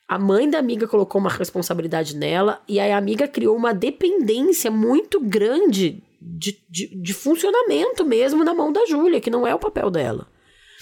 [0.06, 4.70] a mãe da amiga colocou uma responsabilidade nela e aí a amiga criou uma dependência
[4.70, 9.58] muito grande de, de, de funcionamento mesmo na mão da Júlia, que não é o
[9.58, 10.28] papel dela.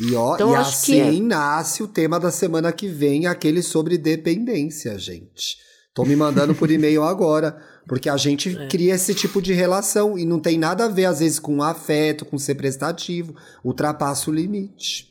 [0.01, 3.63] E, ó, Então, e acho que assim nasce o tema da semana que vem, aquele
[3.63, 5.57] sobre dependência, gente.
[5.99, 8.69] Tô me mandando por e-mail agora, porque a gente É.
[8.69, 12.25] cria esse tipo de relação e não tem nada a ver, às vezes, com afeto,
[12.25, 13.35] com ser prestativo.
[13.65, 15.09] Ultrapassa o limite.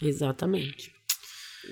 [0.00, 0.92] Exatamente.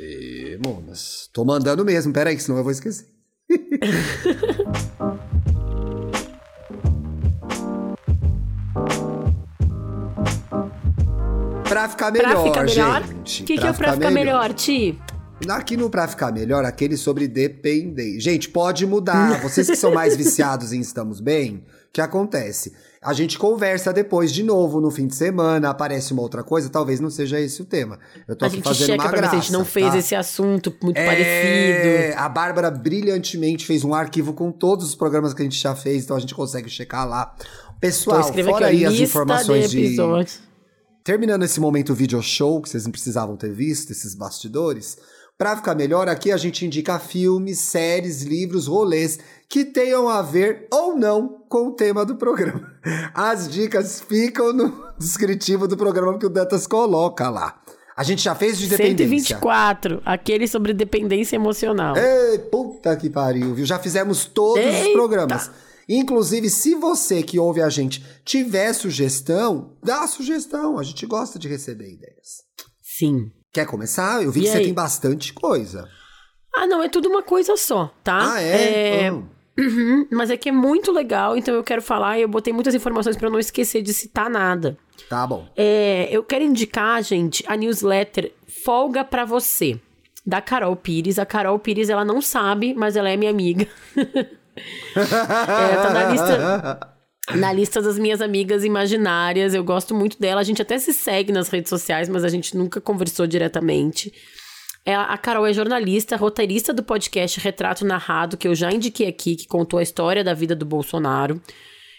[0.01, 3.07] E, monas, tô mandando mesmo, peraí, senão eu vou esquecer.
[11.69, 13.43] pra ficar melhor, pra ficar melhor, o gente.
[13.45, 14.99] que, que é pra ficar melhor, Ti?
[15.49, 18.19] Aqui no Pra Ficar Melhor, aquele sobre depender.
[18.21, 19.43] Gente, pode mudar.
[19.43, 21.57] Vocês que são mais viciados em Estamos Bem,
[21.89, 22.73] o que acontece?
[23.03, 26.99] A gente conversa depois de novo no fim de semana, aparece uma outra coisa, talvez
[27.01, 27.99] não seja esse o tema.
[28.27, 29.31] Eu tô A aqui gente fazendo checa uma pra ver graça.
[29.33, 29.99] se a gente não fez tá?
[29.99, 32.21] esse assunto muito É, parecido.
[32.21, 36.05] A Bárbara brilhantemente fez um arquivo com todos os programas que a gente já fez,
[36.05, 37.35] então a gente consegue checar lá.
[37.37, 37.47] Então
[37.81, 40.55] Pessoal, escreva fora aqui, aí as informações de de.
[41.03, 44.97] Terminando esse momento video show, que vocês não precisavam ter visto, esses bastidores,
[45.37, 49.19] pra ficar melhor, aqui a gente indica filmes, séries, livros, rolês
[49.49, 52.73] que tenham a ver ou não com o tema do programa.
[53.15, 57.61] As dicas ficam no descritivo do programa que o Dantas coloca lá.
[57.97, 59.37] A gente já fez de dependência.
[59.37, 61.97] 124, aquele sobre dependência emocional.
[61.97, 63.65] Ei, puta que pariu, viu?
[63.65, 64.93] Já fizemos todos os Eita!
[64.93, 65.51] programas.
[65.89, 70.79] Inclusive, se você que ouve a gente tiver sugestão, dá sugestão.
[70.79, 72.43] A gente gosta de receber ideias.
[72.83, 73.31] Sim.
[73.55, 74.23] Quer começar?
[74.23, 74.65] Eu vi E que você aí?
[74.65, 75.89] tem bastante coisa.
[76.55, 78.35] Ah, não, é tudo uma coisa só, tá?
[78.35, 79.05] Ah, é?
[79.07, 79.29] É, Hum.
[79.57, 82.75] Uhum, mas é que é muito legal, então eu quero falar e eu botei muitas
[82.75, 84.77] informações pra não esquecer de citar nada.
[85.09, 85.47] Tá bom.
[85.57, 88.33] É, eu quero indicar, gente, a newsletter
[88.65, 89.79] Folga Pra Você,
[90.27, 91.21] da Carol Pires.
[91.21, 93.69] A Carol Pires, ela não sabe, mas ela é minha amiga.
[94.97, 96.81] é, tá na lista,
[97.33, 99.55] na lista das minhas amigas imaginárias.
[99.55, 100.41] Eu gosto muito dela.
[100.41, 104.13] A gente até se segue nas redes sociais, mas a gente nunca conversou diretamente.
[104.85, 109.35] É, a Carol é jornalista, roteirista do podcast Retrato Narrado, que eu já indiquei aqui,
[109.35, 111.41] que contou a história da vida do Bolsonaro.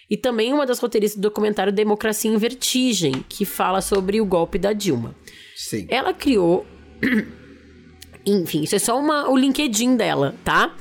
[0.08, 4.60] E também uma das roteiristas do documentário Democracia em Vertigem, que fala sobre o golpe
[4.60, 5.16] da Dilma.
[5.56, 5.88] Sim.
[5.90, 6.64] Ela criou.
[8.24, 10.76] Enfim, isso é só uma, o LinkedIn dela, tá?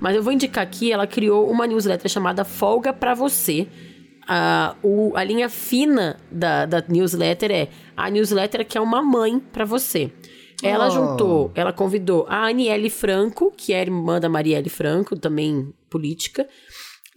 [0.00, 3.68] Mas eu vou indicar aqui, ela criou uma newsletter chamada Folga para Você.
[4.32, 9.40] A, o, a linha fina da, da newsletter é a newsletter que é uma mãe
[9.40, 10.12] para você.
[10.62, 10.90] Ela Oh.
[10.90, 16.46] juntou, ela convidou a Aniele Franco, que é irmã da Marielle Franco, também política,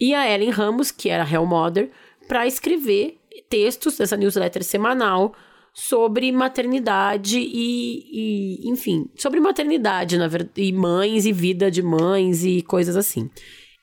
[0.00, 1.90] e a Ellen Ramos, que era Hell Mother,
[2.26, 5.34] para escrever textos dessa newsletter semanal
[5.72, 12.44] sobre maternidade e, e, enfim, sobre maternidade, na verdade, e mães e vida de mães
[12.44, 13.30] e coisas assim.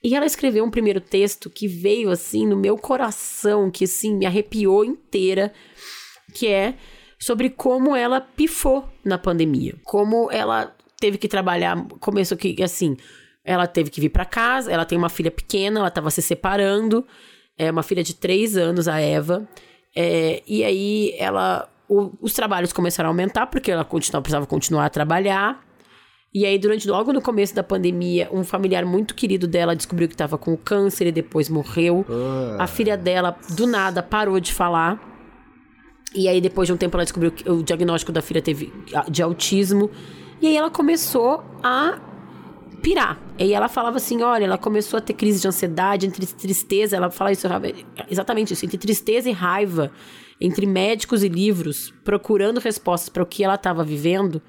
[0.04, 4.26] E ela escreveu um primeiro texto que veio assim no meu coração, que assim me
[4.26, 5.54] arrepiou inteira,
[6.34, 6.74] que é
[7.20, 12.98] sobre como ela pifou na pandemia, como ela teve que trabalhar, começou que assim,
[13.44, 17.06] ela teve que vir para casa, ela tem uma filha pequena, ela estava se separando,
[17.58, 19.48] é uma filha de três anos, a Eva,
[19.96, 24.86] é, e aí ela, o- os trabalhos começaram a aumentar porque ela continua, precisava continuar
[24.86, 25.64] a trabalhar.
[26.34, 30.14] E aí, durante logo no começo da pandemia, um familiar muito querido dela descobriu que
[30.14, 32.06] estava com câncer e depois morreu.
[32.58, 35.00] A filha dela, do nada, parou de falar.
[36.16, 39.06] E aí, depois de um tempo, ela descobriu que o diagnóstico da filha teve ah,
[39.10, 39.92] de autismo.
[40.42, 42.00] E aí ela começou a
[42.82, 43.20] pirar.
[43.38, 46.96] E aí ela falava assim: olha, ela começou a ter crise de ansiedade, entre tristeza,
[46.96, 47.48] ela fala isso
[48.10, 49.92] exatamente isso, entre tristeza e raiva,
[50.40, 54.42] entre médicos e livros, procurando respostas para o que ela estava vivendo,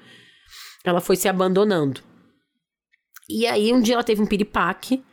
[0.83, 2.01] ela foi se abandonando.
[3.29, 5.03] E aí um dia ela teve um piripaque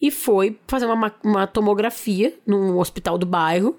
[0.00, 3.78] e foi fazer uma, uma tomografia num hospital do bairro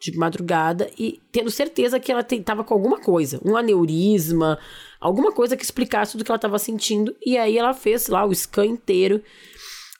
[0.00, 4.58] de madrugada e tendo certeza que ela estava com alguma coisa, um aneurisma,
[5.00, 7.14] alguma coisa que explicasse tudo que ela estava sentindo.
[7.24, 9.22] E aí ela fez lá o scan inteiro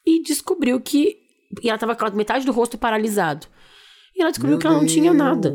[0.07, 1.18] e descobriu que
[1.62, 3.47] e ela estava com metade do rosto paralisado.
[4.14, 5.55] E ela descobriu Meu que ela não tinha nada.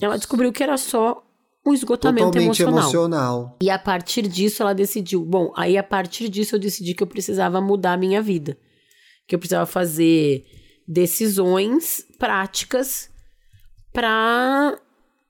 [0.00, 1.22] Ela descobriu que era só
[1.64, 2.78] um esgotamento Totalmente emocional.
[2.80, 3.58] emocional.
[3.62, 7.06] E a partir disso ela decidiu, bom, aí a partir disso eu decidi que eu
[7.06, 8.56] precisava mudar a minha vida.
[9.26, 10.44] Que eu precisava fazer
[10.86, 13.10] decisões práticas
[13.92, 14.78] para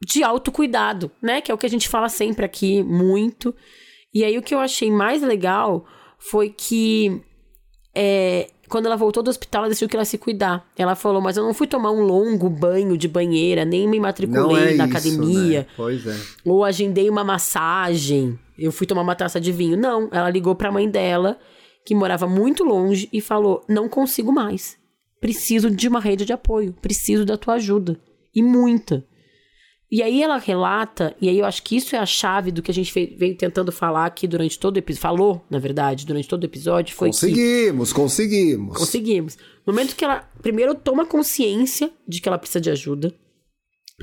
[0.02, 1.40] de autocuidado, né?
[1.40, 3.54] Que é o que a gente fala sempre aqui muito.
[4.14, 5.84] E aí o que eu achei mais legal
[6.18, 7.22] foi que
[7.94, 10.64] é, quando ela voltou do hospital, ela decidiu que ela se cuidar.
[10.78, 14.74] Ela falou, mas eu não fui tomar um longo banho de banheira, nem me matriculei
[14.74, 15.66] é na isso, academia né?
[15.76, 16.16] Pois é.
[16.44, 19.76] ou agendei uma massagem, eu fui tomar uma taça de vinho.
[19.76, 21.36] Não, ela ligou pra mãe dela,
[21.84, 24.78] que morava muito longe, e falou: Não consigo mais.
[25.20, 28.00] Preciso de uma rede de apoio, preciso da tua ajuda.
[28.34, 29.04] E muita.
[29.92, 32.70] E aí ela relata, e aí eu acho que isso é a chave do que
[32.70, 35.02] a gente veio tentando falar aqui durante todo o episódio.
[35.02, 38.76] Falou, na verdade, durante todo o episódio, foi que Conseguimos, conseguimos.
[38.76, 39.38] Conseguimos.
[39.66, 43.12] No momento que ela, primeiro, toma consciência de que ela precisa de ajuda,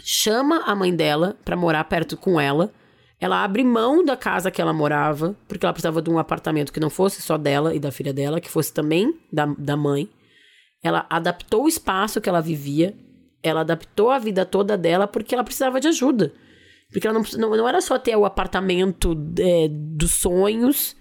[0.04, 2.74] chama a mãe dela pra morar perto com ela.
[3.18, 6.82] Ela abre mão da casa que ela morava, porque ela precisava de um apartamento que
[6.82, 10.10] não fosse só dela e da filha dela, que fosse também da, da mãe.
[10.84, 12.94] Ela adaptou o espaço que ela vivia,
[13.42, 16.34] ela adaptou a vida toda dela porque ela precisava de ajuda.
[16.92, 20.96] Porque ela não, não, não era só ter o apartamento é, dos sonhos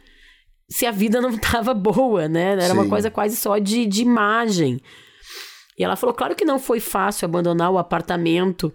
[0.69, 2.53] se a vida não tava boa, né?
[2.53, 2.91] Era uma Sim.
[2.91, 4.81] coisa quase só de, de imagem.
[5.79, 8.73] E ela falou, claro que não foi fácil abandonar o apartamento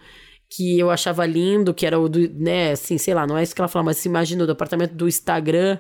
[0.50, 3.56] que eu achava lindo, que era o do, né, assim, sei lá, não é isso
[3.56, 5.80] que ela falou, mas se imagina do apartamento do Instagram,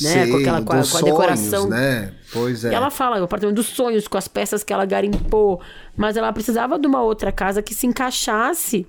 [0.00, 1.62] né, com aquela- com a- com a decoração.
[1.62, 2.14] sonhos, né?
[2.32, 2.70] Pois é.
[2.72, 5.60] e ela fala, o apartamento dos sonhos, com as peças que ela garimpou.
[5.96, 8.86] Mas ela precisava de uma outra casa que se encaixasse.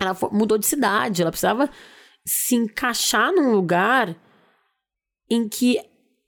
[0.00, 1.68] Ela fo- mudou de cidade, ela precisava
[2.26, 4.14] se encaixar num lugar
[5.30, 5.78] em que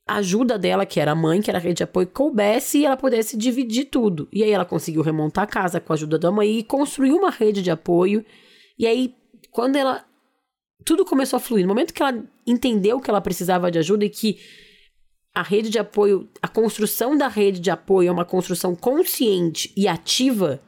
[0.08, 2.86] a ajuda dela, que era a mãe, que era a rede de apoio, coubesse e
[2.86, 4.28] ela pudesse dividir tudo.
[4.32, 7.30] E aí ela conseguiu remontar a casa com a ajuda da mãe e construiu uma
[7.30, 8.24] rede de apoio.
[8.78, 9.14] E aí,
[9.52, 10.04] quando ela.
[10.84, 11.62] Tudo começou a fluir.
[11.62, 14.38] No momento que ela entendeu que ela precisava de ajuda e que
[15.34, 19.86] a rede de apoio, a construção da rede de apoio é uma construção consciente e
[19.86, 20.60] ativa,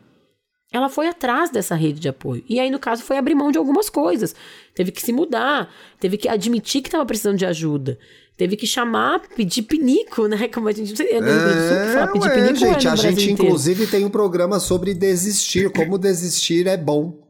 [0.72, 2.42] ela foi atrás dessa rede de apoio.
[2.48, 4.34] E aí, no caso, foi abrir mão de algumas coisas.
[4.74, 7.98] Teve que se mudar, teve que admitir que estava precisando de ajuda.
[8.38, 10.48] Teve que chamar, pedir pinico, né?
[10.48, 10.96] Como a gente.
[10.96, 13.42] Sei É, falar, pedir ué, pinico é gente, no a gente inteiro.
[13.44, 17.21] inclusive tem um programa sobre desistir, como desistir é bom,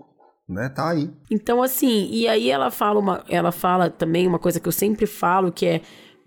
[0.53, 0.69] né?
[0.69, 1.11] Tá aí.
[1.31, 5.07] Então, assim, e aí ela fala uma, ela fala também uma coisa que eu sempre
[5.07, 5.81] falo, que é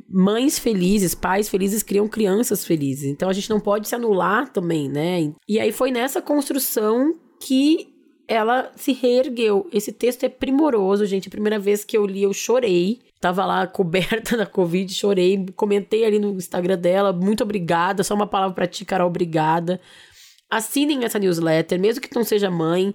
[0.09, 3.05] mães felizes, pais felizes criam crianças felizes.
[3.05, 5.34] Então a gente não pode se anular também, né?
[5.47, 7.93] E aí foi nessa construção que
[8.28, 9.67] ela se reergueu.
[9.71, 11.28] Esse texto é primoroso, gente.
[11.28, 12.99] A primeira vez que eu li, eu chorei.
[13.19, 15.45] Tava lá coberta da Covid, chorei.
[15.55, 17.13] Comentei ali no Instagram dela.
[17.13, 18.03] Muito obrigada.
[18.03, 19.07] Só uma palavra pra ti, Carol.
[19.07, 19.80] Obrigada.
[20.49, 22.93] assinem essa newsletter, mesmo que não seja mãe,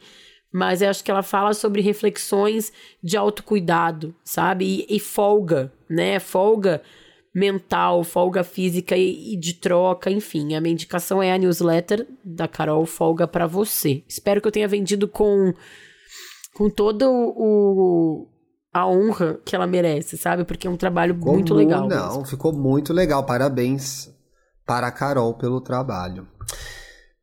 [0.53, 2.72] mas eu acho que ela fala sobre reflexões
[3.03, 4.86] de autocuidado, sabe?
[4.88, 6.18] E, e folga, né?
[6.18, 6.82] Folga
[7.32, 10.55] mental, folga física e, e, de troca, enfim.
[10.55, 14.03] A minha indicação é a newsletter da Carol Folga para você.
[14.09, 15.55] Espero que eu tenha vendido com
[16.55, 18.26] com todo o
[18.72, 20.44] a honra que ela merece, sabe?
[20.44, 21.88] Porque é um trabalho Como muito legal.
[21.88, 22.26] Não, mesmo.
[22.26, 23.24] ficou muito legal.
[23.24, 24.12] Parabéns
[24.64, 26.26] para a Carol pelo trabalho.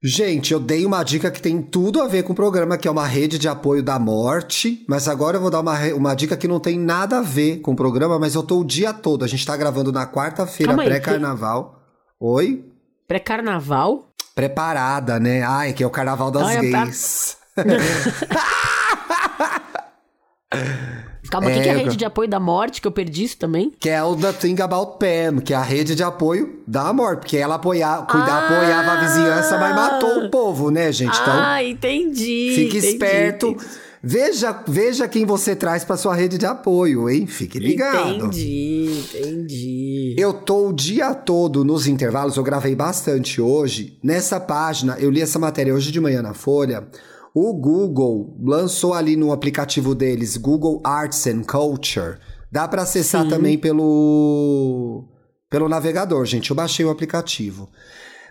[0.09, 2.91] Gente, eu dei uma dica que tem tudo a ver com o programa, que é
[2.91, 4.85] uma rede de apoio da morte.
[4.87, 7.73] Mas agora eu vou dar uma, uma dica que não tem nada a ver com
[7.73, 9.25] o programa, mas eu tô o dia todo.
[9.25, 11.83] A gente tá gravando na quarta-feira, pré-carnaval.
[12.21, 12.63] Oi?
[13.05, 14.13] Pré-carnaval?
[14.33, 15.43] Preparada, né?
[15.43, 17.37] Ai, que é o carnaval das Ai, gays.
[17.53, 17.65] Tá...
[21.29, 23.23] Calma, o é, que, que é a rede de apoio da morte, que eu perdi
[23.23, 23.71] isso também?
[23.79, 27.19] Que é o The Thing About Pam, que é a rede de apoio da morte,
[27.19, 31.19] porque ela apoia, cuida, ah, apoiava a vizinhança, mas matou o povo, né, gente?
[31.19, 32.53] Então, ah, entendi.
[32.55, 33.47] Fique entendi, esperto.
[33.47, 33.87] Entendi.
[34.01, 37.25] Veja, veja quem você traz para sua rede de apoio, hein?
[37.25, 38.27] Fique ligado.
[38.27, 40.15] Entendi, entendi.
[40.17, 43.97] Eu tô o dia todo nos intervalos, eu gravei bastante hoje.
[44.03, 46.87] Nessa página, eu li essa matéria hoje de manhã na Folha.
[47.33, 52.17] O Google lançou ali no aplicativo deles, Google Arts and Culture.
[52.51, 53.29] Dá para acessar Sim.
[53.29, 55.05] também pelo
[55.49, 56.49] pelo navegador, gente.
[56.49, 57.69] Eu baixei o aplicativo.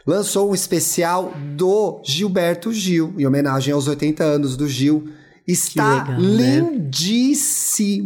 [0.06, 5.08] Lançou um especial do Gilberto Gil, em homenagem aos 80 anos do Gil.
[5.46, 6.60] Está legal, né?
[6.60, 8.02] lindíssimo,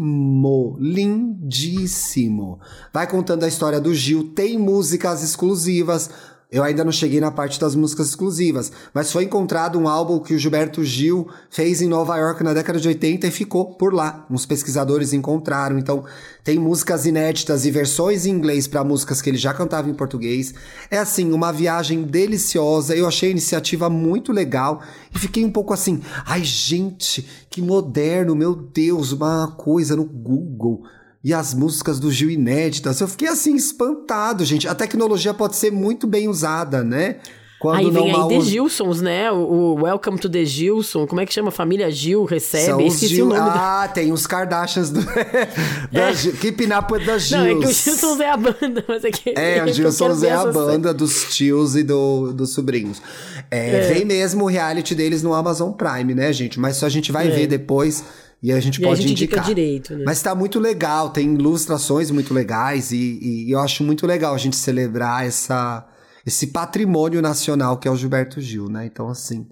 [0.79, 0.91] né?
[0.93, 2.59] lindíssimo.
[2.93, 6.11] Vai contando a história do Gil, tem músicas exclusivas,
[6.51, 10.35] eu ainda não cheguei na parte das músicas exclusivas, mas foi encontrado um álbum que
[10.35, 14.27] o Gilberto Gil fez em Nova York na década de 80 e ficou por lá.
[14.29, 15.79] Uns pesquisadores encontraram.
[15.79, 16.05] Então,
[16.43, 20.53] tem músicas inéditas e versões em inglês para músicas que ele já cantava em português.
[20.91, 22.97] É assim, uma viagem deliciosa.
[22.97, 24.83] Eu achei a iniciativa muito legal
[25.15, 30.83] e fiquei um pouco assim: ai, gente, que moderno, meu Deus, uma coisa no Google
[31.23, 33.01] e as músicas do Gil inéditas.
[33.01, 34.67] Eu fiquei assim espantado, gente.
[34.67, 37.17] A tecnologia pode ser muito bem usada, né?
[37.61, 39.31] Quando aí vem aí The Gilsons, né?
[39.31, 41.07] O, o, Welcome to the Gilson.
[41.07, 41.51] Como é que chama?
[41.51, 42.65] Família Gil recebe.
[42.65, 43.35] São Esqueci Gil...
[43.35, 43.93] Ah, da...
[43.93, 45.05] tem os Kardashians do...
[45.93, 46.15] da é.
[46.15, 46.33] Gil...
[46.39, 47.31] Keeping Up with the Gils.
[47.33, 49.35] Não, é que o Gilsons é a banda, mas é que...
[49.37, 53.03] É, o Gilsons é a banda dos tios e do, dos sobrinhos.
[53.51, 53.93] É, é.
[53.93, 56.59] Vem mesmo o reality deles no Amazon Prime, né, gente?
[56.59, 57.31] Mas só a gente vai é.
[57.31, 58.03] ver depois
[58.43, 59.45] e a gente e pode a gente indicar.
[59.45, 60.05] direito, né?
[60.07, 64.39] Mas tá muito legal, tem ilustrações muito legais e, e, eu acho muito legal a
[64.39, 65.87] gente celebrar essa,
[66.27, 68.87] esse patrimônio nacional que é o Gilberto Gil, né?
[68.87, 69.47] Então, assim,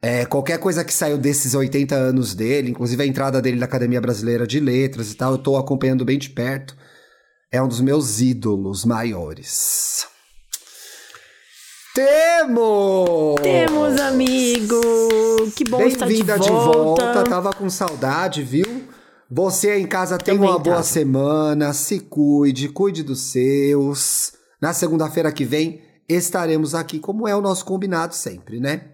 [0.00, 4.00] é, qualquer coisa que saiu desses 80 anos dele, inclusive a entrada dele na Academia
[4.00, 6.76] Brasileira de Letras e tal, eu tô acompanhando bem de perto.
[7.52, 10.06] É um dos meus ídolos maiores.
[11.94, 13.36] Temos!
[13.40, 14.80] Temos, amigo!
[15.54, 16.38] Que bom estar de volta.
[16.40, 17.22] de volta.
[17.22, 18.82] Tava com saudade, viu?
[19.30, 24.32] Você aí em casa tem uma boa semana, se cuide, cuide dos seus.
[24.60, 28.88] Na segunda-feira que vem estaremos aqui, como é o nosso combinado sempre, né?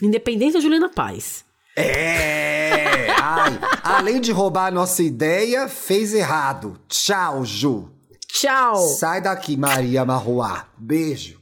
[0.00, 1.44] Independência Juliana Paz.
[1.76, 3.10] É!
[3.20, 6.78] Ai, além de roubar a nossa ideia, fez errado.
[6.88, 7.90] Tchau, Ju.
[8.28, 8.76] Tchau.
[8.76, 10.68] Sai daqui, Maria Marroá.
[10.78, 11.41] Beijo.